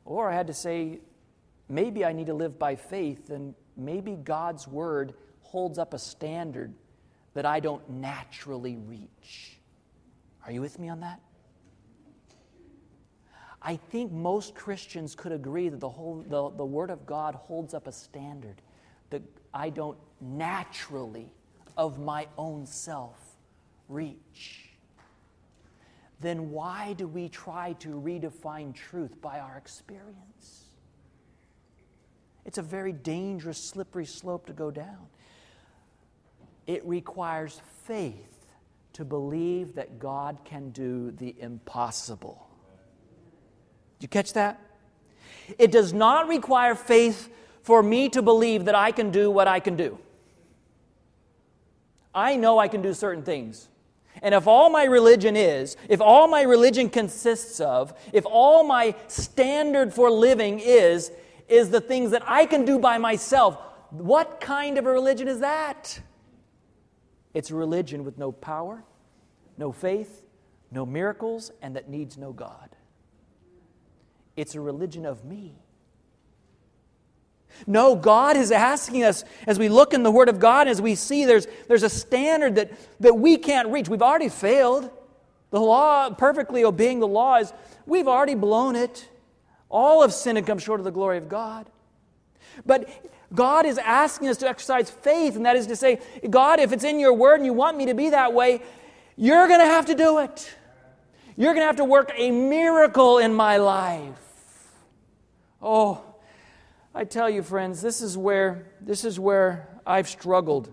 [0.04, 1.00] or I had to say,
[1.70, 6.74] maybe I need to live by faith, and maybe God's word holds up a standard
[7.34, 9.56] that I don't naturally reach.
[10.46, 11.20] Are you with me on that?
[13.62, 17.74] I think most Christians could agree that the, whole, the, the Word of God holds
[17.74, 18.62] up a standard
[19.10, 19.22] that
[19.54, 21.30] I don't naturally,
[21.76, 23.18] of my own self,
[23.90, 24.66] reach.
[26.22, 30.66] Then why do we try to redefine truth by our experience?
[32.46, 35.06] It's a very dangerous, slippery slope to go down.
[36.68, 38.39] It requires faith
[39.00, 42.50] to believe that God can do the impossible.
[43.98, 44.60] Do you catch that?
[45.58, 47.30] It does not require faith
[47.64, 49.98] for me to believe that I can do what I can do.
[52.14, 53.70] I know I can do certain things.
[54.22, 58.96] And if all my religion is, if all my religion consists of, if all my
[59.08, 61.10] standard for living is,
[61.48, 63.58] is the things that I can do by myself,
[63.92, 66.02] what kind of a religion is that?
[67.34, 68.84] It's religion with no power,
[69.60, 70.24] no faith,
[70.72, 72.70] no miracles, and that needs no God.
[74.38, 75.54] It's a religion of me.
[77.68, 80.96] No, God is asking us as we look in the Word of God, as we
[80.96, 83.90] see there's, there's a standard that, that we can't reach.
[83.90, 84.90] We've already failed.
[85.52, 87.52] The law, perfectly obeying the law, is
[87.86, 89.10] we've already blown it.
[89.68, 91.70] All of sin and come short of the glory of God.
[92.66, 92.90] But
[93.34, 96.84] God is asking us to exercise faith, and that is to say, God, if it's
[96.86, 98.62] in your word and you want me to be that way,
[99.22, 100.50] you're going to have to do it.
[101.36, 104.18] You're going to have to work a miracle in my life.
[105.62, 106.02] Oh,
[106.96, 110.72] I tell you, friends, this is where, this is where I've struggled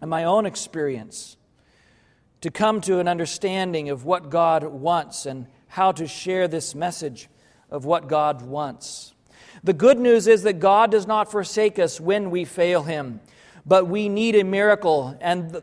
[0.00, 1.36] in my own experience
[2.42, 7.28] to come to an understanding of what God wants and how to share this message
[7.72, 9.14] of what God wants.
[9.64, 13.18] The good news is that God does not forsake us when we fail Him,
[13.66, 15.18] but we need a miracle.
[15.20, 15.60] And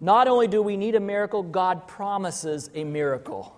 [0.00, 3.54] not only do we need a miracle, God promises a miracle.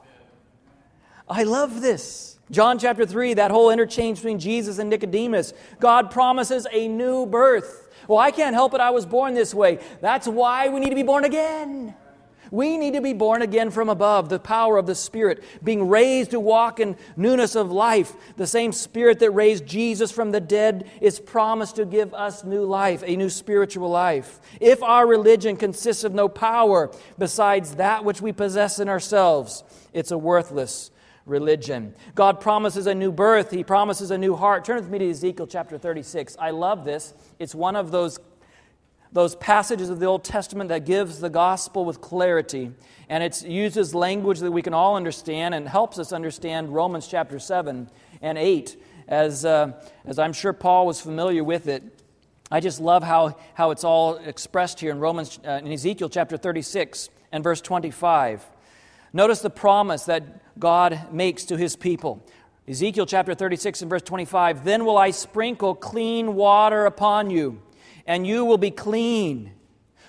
[1.29, 2.39] I love this.
[2.51, 5.53] John chapter 3, that whole interchange between Jesus and Nicodemus.
[5.81, 7.89] God promises a new birth.
[8.07, 9.81] Well, I can't help it, I was born this way.
[10.01, 11.95] That's why we need to be born again.
[12.51, 16.31] We need to be born again from above, the power of the Spirit, being raised
[16.31, 18.15] to walk in newness of life.
[18.37, 22.65] The same Spirit that raised Jesus from the dead is promised to give us new
[22.65, 24.41] life, a new spiritual life.
[24.61, 30.11] If our religion consists of no power besides that which we possess in ourselves, it's
[30.11, 30.91] a worthless
[31.27, 31.95] religion.
[32.15, 34.65] God promises a new birth, He promises a new heart.
[34.65, 36.37] Turn with me to Ezekiel chapter 36.
[36.39, 37.13] I love this.
[37.39, 38.19] It's one of those
[39.13, 42.73] those passages of the Old Testament that gives the gospel with clarity.
[43.09, 47.39] And it uses language that we can all understand and helps us understand Romans chapter
[47.39, 47.89] 7
[48.21, 48.77] and 8,
[49.09, 49.73] as, uh,
[50.05, 51.83] as I'm sure Paul was familiar with it.
[52.51, 56.37] I just love how, how it's all expressed here in Romans, uh, in Ezekiel chapter
[56.37, 58.45] 36 and verse 25.
[59.13, 62.25] Notice the promise that God makes to his people.
[62.67, 67.63] Ezekiel chapter 36 and verse 25 Then will I sprinkle clean water upon you
[68.09, 69.53] and you will be clean.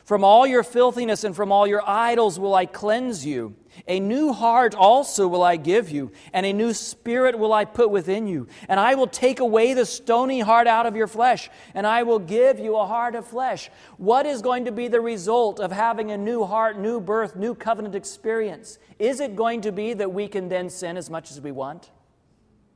[0.06, 3.56] From all your filthiness and from all your idols will I cleanse you.
[3.88, 7.92] A new heart also will I give you, and a new spirit will I put
[7.92, 8.48] within you.
[8.68, 12.18] And I will take away the stony heart out of your flesh, and I will
[12.20, 13.70] give you a heart of flesh.
[13.98, 17.54] What is going to be the result of having a new heart, new birth, new
[17.54, 18.80] covenant experience?
[18.98, 21.92] Is it going to be that we can then sin as much as we want?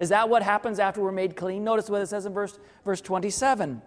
[0.04, 1.64] Is that what happens after we're made clean?
[1.64, 3.82] Notice what it says in verse, verse 27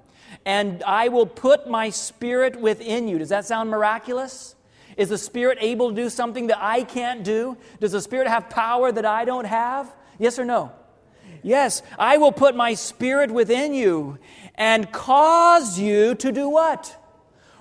[0.47, 3.19] And I will put my spirit within you.
[3.19, 4.55] Does that sound miraculous?
[4.97, 7.59] Is the spirit able to do something that I can't do?
[7.81, 9.95] Does the spirit have power that I don't have?
[10.19, 10.73] Yes or no?
[11.43, 14.17] Yes, I will put my spirit within you
[14.55, 16.97] and cause you to do what?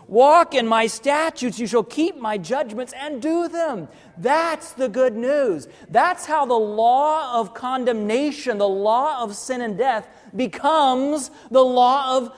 [0.08, 3.88] Walk in my statutes, you shall keep my judgments and do them.
[4.18, 5.68] That's the good news.
[5.90, 12.18] That's how the law of condemnation, the law of sin and death, becomes the law
[12.18, 12.36] of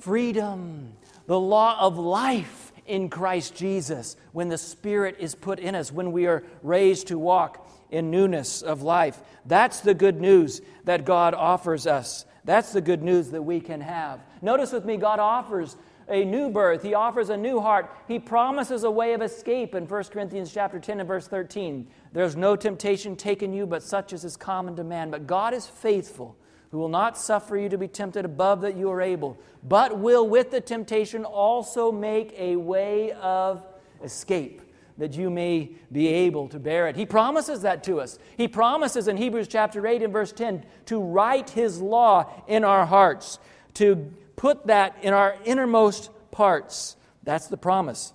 [0.00, 0.92] freedom,
[1.26, 6.12] the law of life in Christ Jesus when the Spirit is put in us, when
[6.12, 9.18] we are raised to walk in newness of life.
[9.44, 12.24] That's the good news that God offers us.
[12.44, 14.20] That's the good news that we can have.
[14.40, 15.76] Notice with me, God offers
[16.08, 16.82] a new birth.
[16.82, 17.90] He offers a new heart.
[18.08, 21.86] He promises a way of escape in 1 Corinthians chapter 10 and verse 13.
[22.12, 25.66] There's no temptation taken you but such as is common to man, but God is
[25.66, 26.36] faithful
[26.70, 30.26] who will not suffer you to be tempted above that you are able, but will
[30.26, 33.62] with the temptation also make a way of
[34.02, 34.62] escape
[34.98, 36.96] that you may be able to bear it.
[36.96, 38.18] He promises that to us.
[38.38, 42.86] He promises in Hebrews chapter 8 and verse 10 to write his law in our
[42.86, 43.38] hearts,
[43.74, 44.10] to
[44.42, 46.96] put that in our innermost parts.
[47.22, 48.12] That's the promise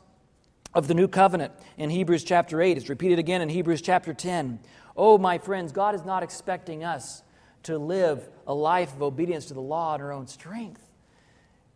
[0.74, 2.76] of the new covenant in Hebrews chapter 8.
[2.78, 4.60] It's repeated again in Hebrews chapter 10.
[4.98, 7.24] Oh, my friends, God is not expecting us
[7.64, 10.82] to live a life of obedience to the law in our own strength.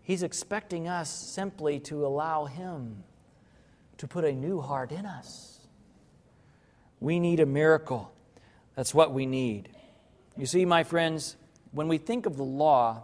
[0.02, 3.06] He's expecting us simply to allow Him
[4.00, 5.62] to put a new heart in us.
[7.00, 8.12] We need a miracle.
[8.76, 9.70] That's what we need.
[10.36, 11.38] You see, my friends,
[11.72, 13.04] when we think of the law,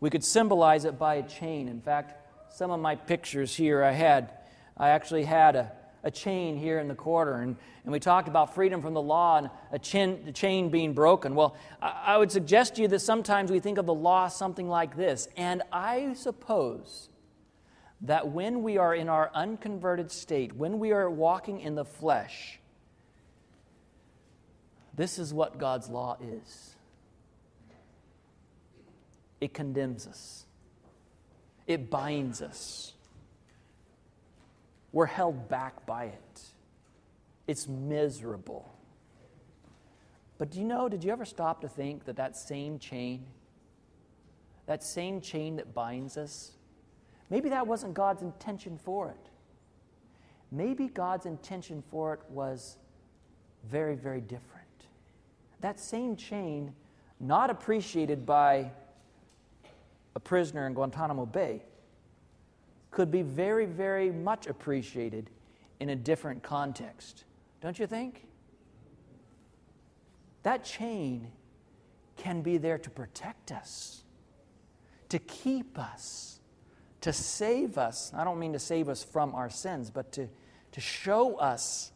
[0.00, 1.68] we could symbolize it by a chain.
[1.68, 2.14] In fact,
[2.54, 4.30] some of my pictures here I had,
[4.76, 5.72] I actually had a,
[6.04, 9.38] a chain here in the corner, and, and we talked about freedom from the law
[9.38, 11.34] and a, chin, the chain being broken.
[11.34, 14.68] Well, I, I would suggest to you that sometimes we think of the law something
[14.68, 17.08] like this, and I suppose
[18.02, 22.60] that when we are in our unconverted state, when we are walking in the flesh,
[24.94, 26.76] this is what God's law is
[29.40, 30.44] it condemns us,
[31.66, 32.92] it binds us.
[34.92, 36.42] We're held back by it.
[37.46, 38.72] It's miserable.
[40.38, 43.26] But do you know, did you ever stop to think that that same chain,
[44.66, 46.52] that same chain that binds us,
[47.28, 49.30] maybe that wasn't God's intention for it?
[50.50, 52.78] Maybe God's intention for it was
[53.66, 54.54] very, very different.
[55.60, 56.72] That same chain,
[57.20, 58.70] not appreciated by
[60.18, 61.62] a prisoner in Guantanamo Bay
[62.90, 65.30] could be very, very much appreciated
[65.78, 67.22] in a different context.
[67.60, 68.26] Don't you think?
[70.42, 71.28] That chain
[72.16, 74.02] can be there to protect us,
[75.10, 76.40] to keep us,
[77.02, 78.10] to save us.
[78.12, 80.28] I don't mean to save us from our sins, but to,
[80.72, 81.92] to show us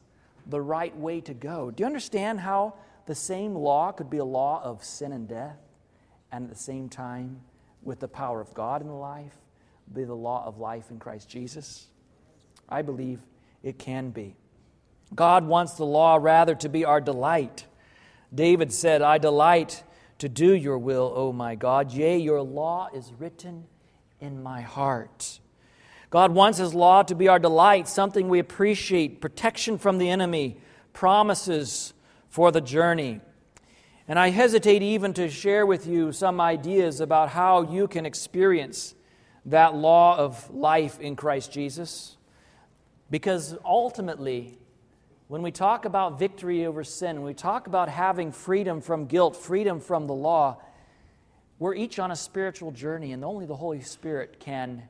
[0.47, 1.73] the right way to go.
[1.73, 2.75] Do you understand how
[3.07, 5.59] the same law could be a law of sin and death,
[6.31, 7.41] and at the same time,
[7.83, 9.35] with the power of God in the life,
[9.93, 11.87] be the law of life in Christ Jesus?
[12.69, 13.21] I believe
[13.63, 14.37] it can be.
[15.15, 17.67] God wants the law rather to be our delight.
[18.35, 19.83] David said, I delight
[20.19, 21.93] to do your will, O my God.
[21.93, 23.65] Yea, your law is written
[24.21, 25.41] in my heart.
[26.11, 30.59] God wants his law to be our delight, something we appreciate, protection from the enemy,
[30.93, 31.93] promises
[32.29, 33.21] for the journey.
[34.09, 38.95] And I hesitate even to share with you some ideas about how you can experience
[39.47, 42.17] that law of life in Christ Jesus.
[43.11, 44.59] Because ultimately,
[45.29, 49.37] when we talk about victory over sin, when we talk about having freedom from guilt,
[49.37, 50.59] freedom from the law,
[51.61, 54.83] we're each on a spiritual journey, and only the Holy Spirit can,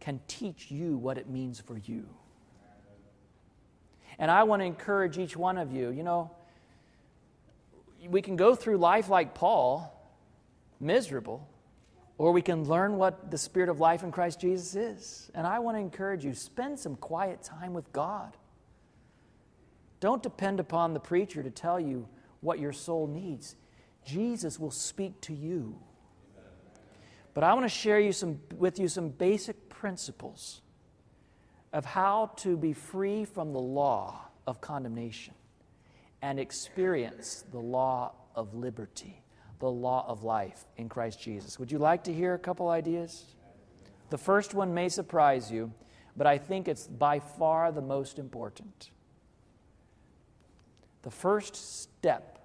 [0.00, 2.04] can teach you what it means for you.
[4.18, 6.32] And I want to encourage each one of you, you know,
[8.08, 9.94] we can go through life like Paul,
[10.78, 11.46] miserable,
[12.18, 15.30] or we can learn what the spirit of life in Christ Jesus is.
[15.34, 18.36] And I want to encourage you spend some quiet time with God.
[20.00, 22.08] Don't depend upon the preacher to tell you
[22.40, 23.56] what your soul needs.
[24.06, 25.78] Jesus will speak to you.
[27.34, 30.62] But I want to share you some, with you some basic principles
[31.72, 35.34] of how to be free from the law of condemnation
[36.22, 39.22] and experience the law of liberty,
[39.58, 41.58] the law of life in Christ Jesus.
[41.58, 43.24] Would you like to hear a couple ideas?
[44.10, 45.72] The first one may surprise you,
[46.16, 48.90] but I think it's by far the most important.
[51.02, 52.38] The first step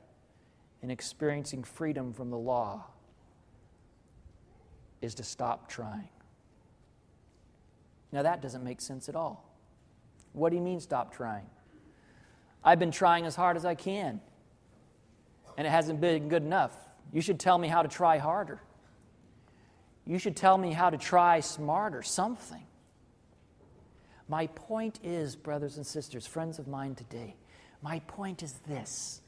[0.82, 2.86] in experiencing freedom from the law
[5.02, 6.10] is to stop trying.
[8.12, 9.44] Now, that doesn't make sense at all.
[10.32, 11.48] What do you mean, stop trying?
[12.68, 14.20] I've been trying as hard as I can,
[15.55, 16.76] and it hasn't been good enough.
[17.13, 18.59] You should tell me how to try harder.
[20.07, 22.63] You should tell me how to try smarter, something.
[24.28, 27.36] My point is, brothers and sisters, friends of mine today,
[27.84, 29.22] my point is this.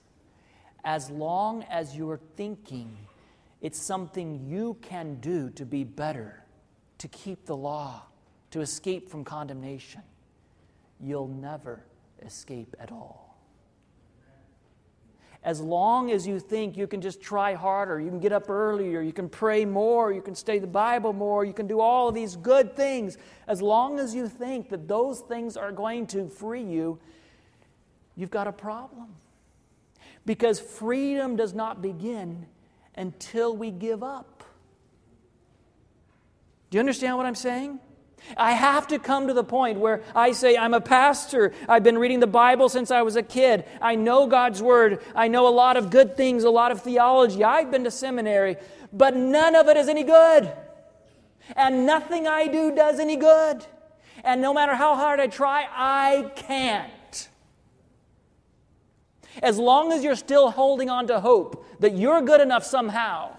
[0.84, 2.98] As long as you're thinking
[3.62, 6.44] it's something you can do to be better,
[6.98, 8.02] to keep the law,
[8.50, 10.02] to escape from condemnation,
[11.00, 11.84] you'll never
[12.24, 13.27] escape at all
[15.48, 19.00] as long as you think you can just try harder, you can get up earlier,
[19.02, 22.14] you can pray more, you can study the Bible more, you can do all of
[22.14, 23.18] these good things,
[23.48, 27.00] as long as you think that those things are going to free you,
[28.18, 29.08] you've got a problem.
[30.26, 32.46] Because freedom does not begin
[32.98, 34.44] until we give up.
[36.70, 37.80] Do you understand what I'm saying?
[38.36, 41.54] I have to come to the point where I say, I'm a pastor.
[41.68, 43.64] I've been reading the Bible since I was a kid.
[43.82, 45.02] I know God's Word.
[45.16, 47.44] I know a lot of good things, a lot of theology.
[47.44, 48.58] I've been to seminary,
[48.92, 50.52] but none of it is any good.
[51.56, 53.66] And nothing I do does any good.
[54.24, 56.92] And no matter how hard I try, I can't.
[59.42, 63.30] As long as you're still holding on to hope that you're good enough somehow,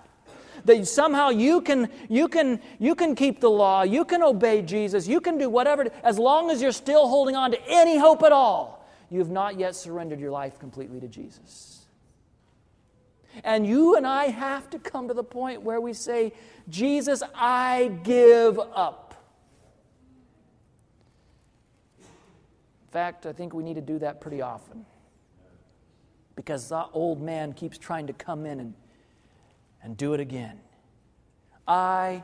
[0.69, 5.09] that somehow you can, you, can, you can keep the law, you can obey Jesus,
[5.09, 8.31] you can do whatever, as long as you're still holding on to any hope at
[8.33, 11.87] all, you have not yet surrendered your life completely to Jesus.
[13.43, 16.33] And you and I have to come to the point where we say,
[16.69, 19.07] Jesus, I give up.
[21.99, 24.85] In fact, I think we need to do that pretty often
[26.37, 28.75] because that old man keeps trying to come in and
[29.83, 30.59] and do it again.
[31.66, 32.22] I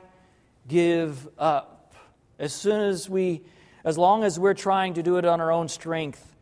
[0.68, 1.94] give up.
[2.38, 3.42] As soon as we,
[3.84, 6.34] as long as we're trying to do it on our own strength,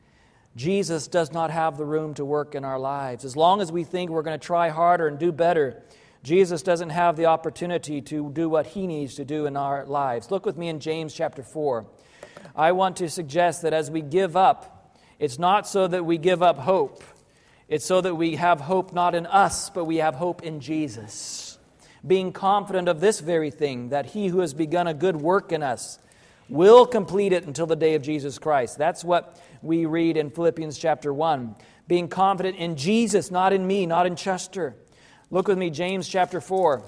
[0.57, 3.25] Jesus does not have the room to work in our lives.
[3.25, 5.83] As long as we think we're going to try harder and do better,
[6.23, 10.31] Jesus doesn't have the opportunity to do what he needs to do in our lives.
[10.31, 11.87] Look with me in James chapter 4.
[12.55, 16.43] I want to suggest that as we give up, it's not so that we give
[16.43, 17.03] up hope.
[17.73, 21.59] It's so that we have hope not in us, but we have hope in Jesus.
[22.07, 25.63] Being confident of this very thing, that he who has begun a good work in
[25.63, 25.99] us
[26.51, 28.77] will complete it until the day of Jesus Christ.
[28.77, 31.57] That's what we read in Philippians chapter 1.
[31.89, 34.77] Being confident in Jesus, not in me, not in Chester.
[35.31, 36.83] Look with me, James chapter 4.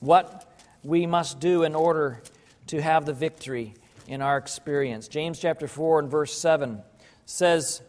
[0.00, 0.50] What
[0.82, 2.22] we must do in order
[2.68, 3.74] to have the victory
[4.06, 5.06] in our experience.
[5.06, 6.80] James chapter 4 and verse 7
[7.26, 7.82] says,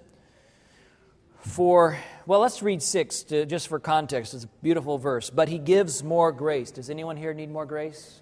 [1.41, 4.33] for, well, let's read 6 to, just for context.
[4.33, 5.29] It's a beautiful verse.
[5.29, 6.71] But he gives more grace.
[6.71, 8.21] Does anyone here need more grace?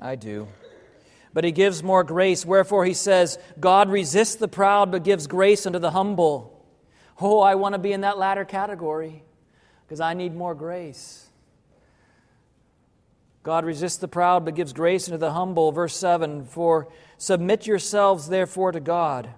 [0.00, 0.48] I do.
[1.32, 2.44] But he gives more grace.
[2.46, 6.64] Wherefore he says, God resists the proud, but gives grace unto the humble.
[7.20, 9.22] Oh, I want to be in that latter category
[9.86, 11.26] because I need more grace.
[13.42, 15.72] God resists the proud, but gives grace unto the humble.
[15.72, 19.30] Verse 7 For submit yourselves therefore to God.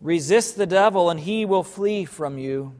[0.00, 2.74] Resist the devil, and he will flee from you.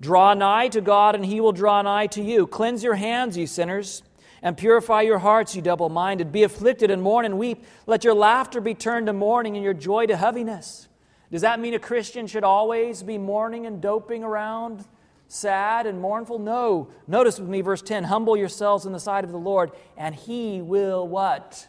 [0.00, 2.46] Draw nigh to God, and he will draw nigh to you.
[2.46, 4.02] Cleanse your hands, you sinners,
[4.42, 6.32] and purify your hearts, you double minded.
[6.32, 7.64] Be afflicted, and mourn, and weep.
[7.86, 10.88] Let your laughter be turned to mourning, and your joy to heaviness.
[11.30, 14.86] Does that mean a Christian should always be mourning and doping around,
[15.26, 16.38] sad and mournful?
[16.38, 16.88] No.
[17.06, 20.62] Notice with me verse 10 Humble yourselves in the sight of the Lord, and he
[20.62, 21.68] will what?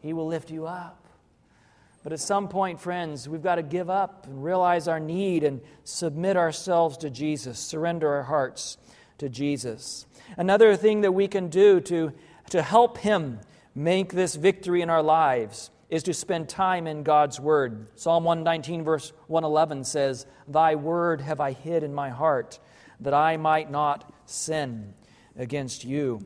[0.00, 0.96] He will lift you up.
[2.02, 5.60] But at some point, friends, we've got to give up and realize our need and
[5.84, 8.78] submit ourselves to Jesus, surrender our hearts
[9.18, 10.06] to Jesus.
[10.38, 12.12] Another thing that we can do to,
[12.50, 13.40] to help Him
[13.74, 17.88] make this victory in our lives is to spend time in God's Word.
[18.00, 22.58] Psalm 119, verse 111 says, Thy Word have I hid in my heart,
[23.00, 24.94] that I might not sin
[25.36, 26.24] against you.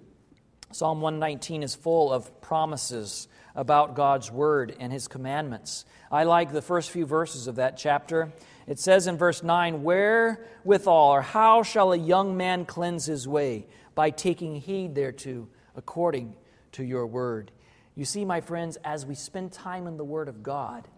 [0.70, 5.84] Psalm 119 is full of promises about God's word and his commandments.
[6.10, 8.32] I like the first few verses of that chapter.
[8.66, 13.66] It says in verse 9, Wherewithal, or how shall a young man cleanse his way?
[13.94, 15.46] By taking heed thereto,
[15.76, 16.34] according
[16.72, 17.52] to your word.
[17.94, 20.88] You see, my friends, as we spend time in the word of God,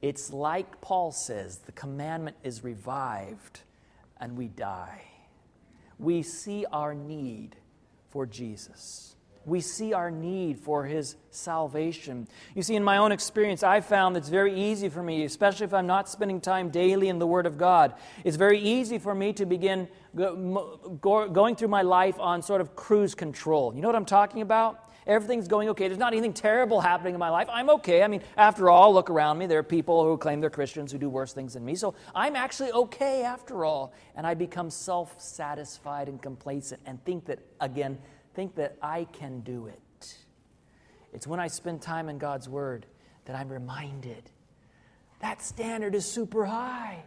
[0.00, 3.60] it's like Paul says the commandment is revived
[4.20, 5.00] and we die.
[5.98, 7.56] We see our need
[8.10, 9.13] for Jesus
[9.46, 12.26] we see our need for his salvation.
[12.54, 15.74] You see, in my own experience, i found it's very easy for me, especially if
[15.74, 19.32] I'm not spending time daily in the Word of God, it's very easy for me
[19.34, 23.74] to begin going through my life on sort of cruise control.
[23.74, 24.80] You know what I'm talking about?
[25.06, 25.86] Everything's going okay.
[25.86, 27.46] There's not anything terrible happening in my life.
[27.52, 28.02] I'm okay.
[28.02, 29.44] I mean, after all, look around me.
[29.46, 31.74] There are people who claim they're Christians who do worse things than me.
[31.74, 33.92] So I'm actually okay after all.
[34.16, 37.98] And I become self satisfied and complacent and think that, again,
[38.34, 40.16] think that I can do it.
[41.12, 42.86] It's when I spend time in God's Word
[43.26, 44.30] that I'm reminded
[45.20, 47.02] that standard is super high.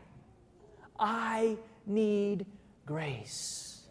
[0.99, 1.55] I
[1.85, 2.47] need
[2.87, 3.83] grace.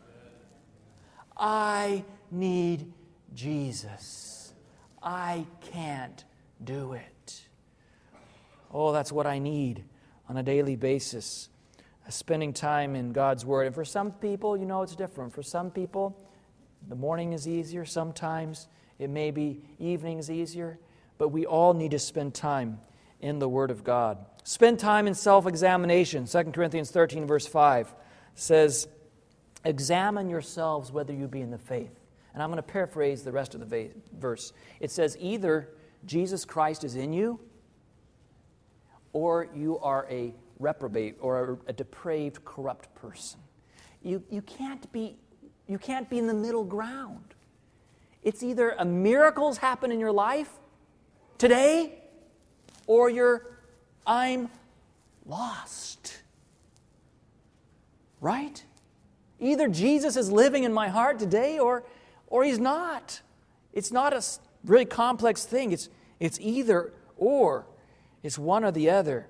[1.37, 2.93] I need
[3.34, 4.53] Jesus.
[5.01, 6.24] I can't
[6.64, 7.41] do it.
[8.72, 9.84] Oh, that's what I need
[10.28, 11.49] on a daily basis.
[12.09, 13.66] Spending time in God's Word.
[13.66, 15.32] And for some people, you know, it's different.
[15.32, 16.18] For some people,
[16.89, 18.68] the morning is easier sometimes,
[18.99, 20.78] it may be evenings easier,
[21.18, 22.78] but we all need to spend time
[23.20, 24.18] in the Word of God.
[24.45, 26.26] Spend time in self examination.
[26.26, 27.93] 2 Corinthians 13, verse 5
[28.37, 28.87] says,
[29.64, 31.91] Examine yourselves whether you be in the faith.
[32.32, 34.53] And I'm going to paraphrase the rest of the verse.
[34.78, 35.70] It says, Either
[36.05, 37.41] Jesus Christ is in you,
[39.12, 43.41] or you are a reprobate or a, a depraved, corrupt person.
[44.03, 45.16] You, you can't be
[45.69, 47.35] you can't be in the middle ground.
[48.23, 50.51] It's either a miracle's happen in your life
[51.39, 51.93] today,
[52.87, 53.43] or you're,
[54.07, 54.49] I'm
[55.25, 56.19] lost.
[58.21, 58.62] Right?
[59.39, 61.85] Either Jesus is living in my heart today, or,
[62.29, 63.21] or he's not.
[63.73, 64.25] It's not a
[64.64, 65.73] really complex thing.
[65.73, 65.89] It's,
[66.21, 67.67] it's either or,
[68.23, 69.27] it's one or the other.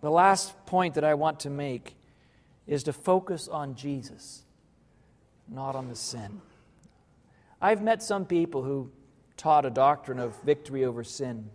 [0.00, 1.96] The last point that I want to make
[2.66, 4.43] is to focus on Jesus
[5.48, 6.40] not on the sin.
[7.60, 8.90] I've met some people who
[9.36, 11.50] taught a doctrine of victory over sin,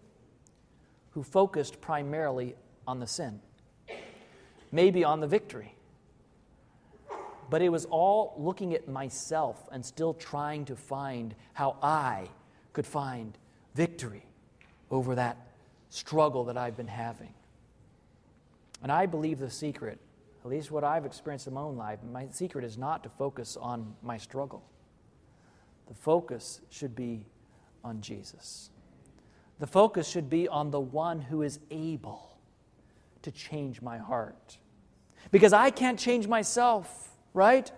[1.12, 2.56] who focused primarily
[2.88, 3.40] on the sin,
[4.72, 5.76] maybe on the victory.
[7.50, 12.28] But it was all looking at myself and still trying to find how I
[12.74, 13.36] could find
[13.74, 14.24] victory
[14.92, 15.38] over that
[15.90, 17.34] struggle that I've been having.
[18.84, 20.00] And I believe the secret
[20.50, 23.56] at least what I've experienced in my own life, my secret is not to focus
[23.56, 24.64] on my struggle.
[25.88, 27.24] The focus should be
[27.84, 28.72] on Jesus.
[29.60, 32.36] The focus should be on the one who is able
[33.22, 34.58] to change my heart.
[35.30, 37.72] Because I can't change myself, right?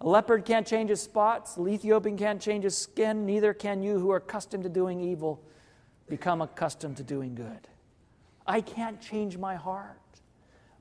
[0.00, 4.00] A leopard can't change his spots, an Ethiopian can't change his skin, neither can you
[4.00, 5.40] who are accustomed to doing evil
[6.08, 7.68] become accustomed to doing good.
[8.44, 10.00] I can't change my heart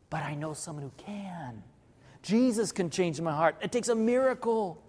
[0.10, 1.64] but I know someone who can.
[2.22, 3.56] Jesus can change my heart.
[3.62, 4.82] It takes a miracle.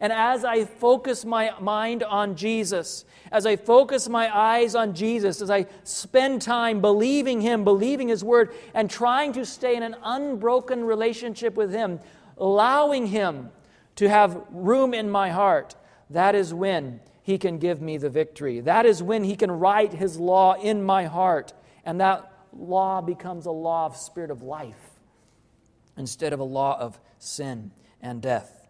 [0.00, 5.40] And as I focus my mind on Jesus, as I focus my eyes on Jesus,
[5.40, 9.96] as I spend time believing Him, believing His Word, and trying to stay in an
[10.02, 12.00] unbroken relationship with Him,
[12.36, 13.50] allowing Him
[13.96, 15.76] to have room in my heart,
[16.10, 18.60] that is when He can give me the victory.
[18.60, 21.52] That is when He can write His law in my heart.
[21.84, 24.90] And that law becomes a law of spirit of life
[25.96, 27.70] instead of a law of sin
[28.02, 28.66] and death.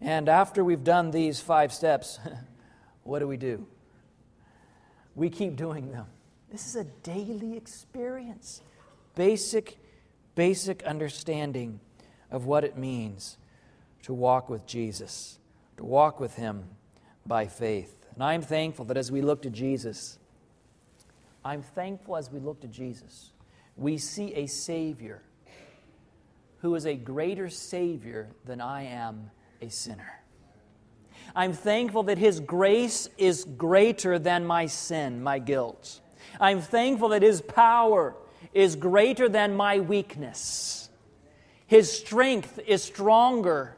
[0.00, 2.18] And after we've done these five steps,
[3.02, 3.66] what do we do?
[5.14, 6.06] We keep doing them.
[6.50, 8.62] This is a daily experience.
[9.16, 9.78] Basic,
[10.34, 11.80] basic understanding
[12.30, 13.36] of what it means
[14.02, 15.38] to walk with Jesus,
[15.76, 16.64] to walk with Him
[17.26, 18.06] by faith.
[18.14, 20.18] And I'm thankful that as we look to Jesus,
[21.44, 23.32] I'm thankful as we look to Jesus,
[23.76, 25.22] we see a Savior
[26.60, 29.30] who is a greater Savior than I am
[29.62, 30.20] a sinner.
[31.36, 36.00] I'm thankful that His grace is greater than my sin, my guilt.
[36.40, 38.16] I'm thankful that His power
[38.52, 40.90] is greater than my weakness.
[41.66, 43.76] His strength is stronger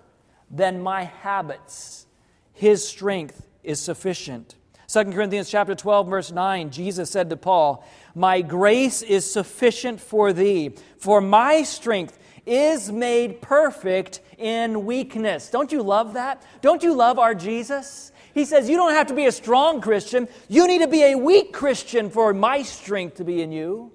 [0.50, 2.06] than my habits.
[2.54, 4.54] His strength is sufficient.
[4.92, 7.84] 2 Corinthians chapter 12 verse 9, Jesus said to Paul,
[8.14, 15.70] "My grace is sufficient for thee, for my strength is made perfect in weakness." Don't
[15.70, 16.42] you love that?
[16.60, 18.10] Don't you love our Jesus?
[18.34, 20.26] He says, "You don't have to be a strong Christian.
[20.48, 23.92] You need to be a weak Christian for my strength to be in you."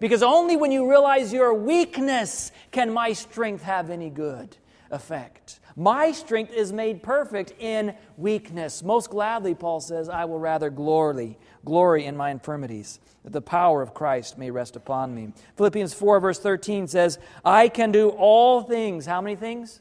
[0.00, 4.56] Because only when you realize your weakness can my strength have any good
[4.90, 5.60] effect.
[5.76, 8.82] My strength is made perfect in weakness.
[8.82, 13.80] Most gladly, Paul says, I will rather glory, glory in my infirmities, that the power
[13.80, 15.32] of Christ may rest upon me.
[15.56, 19.06] Philippians 4, verse 13 says, I can do all things.
[19.06, 19.80] How many things?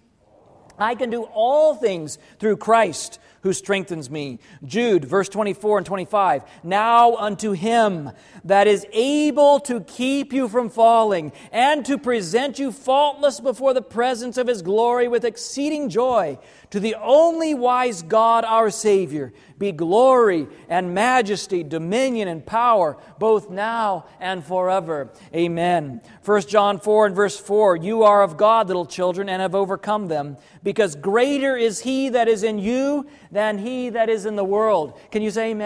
[0.79, 4.39] I can do all things through Christ who strengthens me.
[4.65, 6.43] Jude, verse 24 and 25.
[6.63, 8.11] Now unto him
[8.43, 13.81] that is able to keep you from falling and to present you faultless before the
[13.81, 16.37] presence of his glory with exceeding joy,
[16.69, 23.49] to the only wise God, our Savior be glory and majesty, dominion and power, both
[23.51, 25.11] now and forever.
[25.35, 26.01] Amen.
[26.25, 30.07] 1 John 4 and verse 4 You are of God, little children, and have overcome
[30.07, 34.43] them, because greater is he that is in you than he that is in the
[34.43, 34.99] world.
[35.11, 35.61] Can you say amen?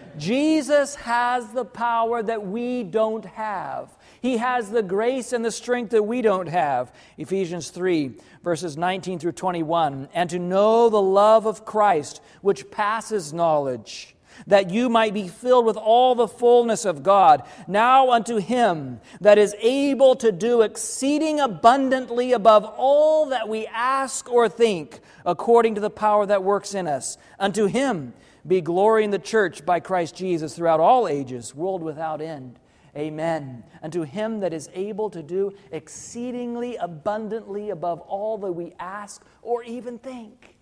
[0.00, 0.18] amen.
[0.18, 3.90] Jesus has the power that we don't have.
[4.22, 6.92] He has the grace and the strength that we don't have.
[7.18, 8.12] Ephesians 3,
[8.44, 10.08] verses 19 through 21.
[10.14, 14.14] And to know the love of Christ, which passes knowledge
[14.46, 17.42] that you might be filled with all the fullness of God.
[17.68, 24.30] Now unto him that is able to do exceeding abundantly above all that we ask
[24.30, 27.18] or think, according to the power that works in us.
[27.40, 28.14] Unto him
[28.46, 32.58] be glory in the church by Christ Jesus throughout all ages, world without end.
[32.96, 33.64] Amen.
[33.80, 39.24] And to him that is able to do exceedingly abundantly above all that we ask
[39.40, 40.56] or even think.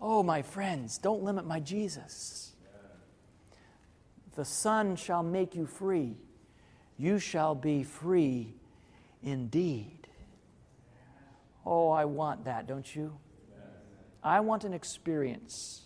[0.00, 2.52] Oh, my friends, don't limit my Jesus.
[4.36, 6.16] The Son shall make you free.
[6.96, 8.54] You shall be free
[9.22, 10.08] indeed.
[11.64, 13.18] Oh, I want that, don't you?
[14.22, 15.82] I want an experience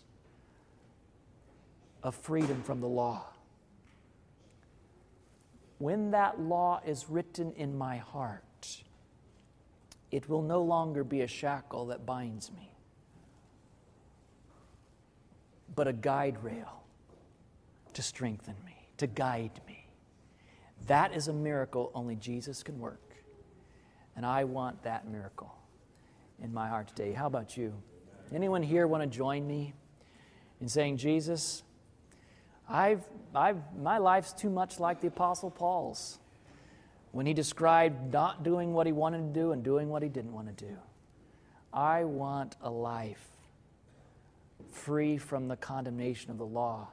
[2.03, 3.30] of freedom from the law
[5.81, 8.83] when that law is written in my heart,
[10.11, 12.69] it will no longer be a shackle that binds me,
[15.75, 16.83] but a guide rail
[17.93, 19.87] to strengthen me, to guide me.
[20.85, 22.99] That is a miracle only Jesus can work.
[24.15, 25.55] And I want that miracle
[26.43, 27.13] in my heart today.
[27.13, 27.73] How about you?
[28.31, 29.73] Anyone here want to join me
[30.59, 31.63] in saying, Jesus,
[32.71, 33.03] I've,
[33.35, 36.17] I've, my life's too much like the Apostle Paul's
[37.11, 40.31] when he described not doing what he wanted to do and doing what he didn't
[40.31, 40.77] want to do.
[41.73, 43.27] I want a life
[44.71, 46.87] free from the condemnation of the law.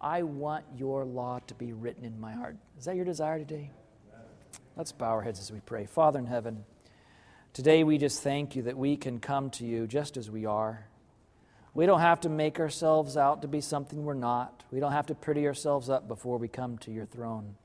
[0.00, 2.56] I want your law to be written in my heart.
[2.78, 3.72] Is that your desire today?
[4.76, 5.86] Let's bow our heads as we pray.
[5.86, 6.64] Father in heaven,
[7.52, 10.86] today we just thank you that we can come to you just as we are.
[11.76, 14.64] We don't have to make ourselves out to be something we're not.
[14.72, 17.56] We don't have to pretty ourselves up before we come to your throne.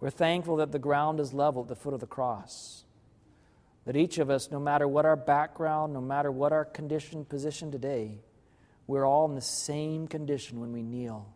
[0.00, 2.84] We're thankful that the ground is level at the foot of the cross.
[3.84, 7.70] That each of us, no matter what our background, no matter what our condition, position
[7.70, 8.20] today,
[8.86, 11.28] we're all in the same condition when we kneel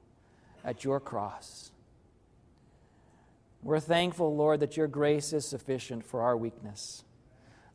[0.64, 1.72] at your cross.
[3.62, 7.04] We're thankful, Lord, that your grace is sufficient for our weakness,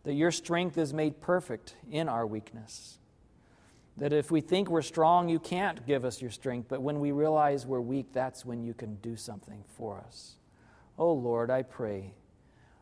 [0.05, 2.97] that your strength is made perfect in our weakness.
[3.97, 6.67] That if we think we're strong, you can't give us your strength.
[6.69, 10.35] But when we realize we're weak, that's when you can do something for us.
[10.97, 12.13] Oh Lord, I pray.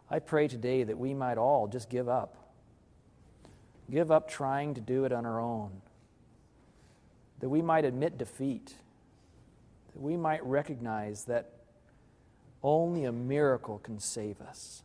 [0.09, 2.35] I pray today that we might all just give up.
[3.89, 5.81] Give up trying to do it on our own.
[7.39, 8.73] That we might admit defeat.
[9.93, 11.51] That we might recognize that
[12.61, 14.83] only a miracle can save us.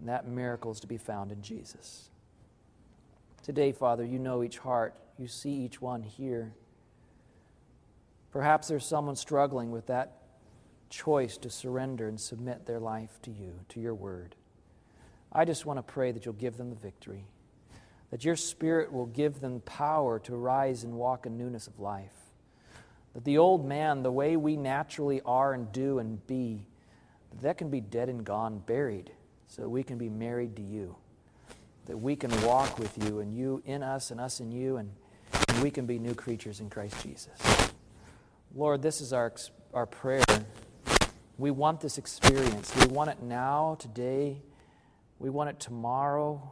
[0.00, 2.10] And that miracle is to be found in Jesus.
[3.42, 6.54] Today, Father, you know each heart, you see each one here.
[8.30, 10.12] Perhaps there's someone struggling with that
[10.90, 14.36] choice to surrender and submit their life to you, to your word.
[15.32, 17.24] I just want to pray that you'll give them the victory,
[18.12, 22.14] that your spirit will give them power to rise and walk in newness of life,
[23.12, 26.68] that the old man, the way we naturally are and do and be,
[27.40, 29.10] that, can be dead and gone, buried,
[29.48, 30.94] so we can be married to you
[31.86, 34.90] that we can walk with you and you in us and us in you, and,
[35.48, 37.36] and we can be new creatures in Christ Jesus.
[38.54, 39.32] Lord, this is our,
[39.74, 40.22] our prayer.
[41.38, 42.72] We want this experience.
[42.76, 44.42] We want it now, today.
[45.18, 46.42] We want it tomorrow.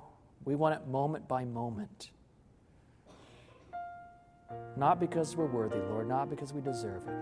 [0.45, 2.11] We want it moment by moment.
[4.77, 7.15] Not because we're worthy, Lord, not because we deserve it,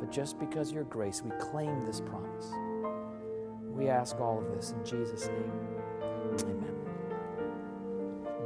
[0.00, 2.46] but just because your grace, we claim this promise.
[3.62, 5.77] We ask all of this in Jesus' name.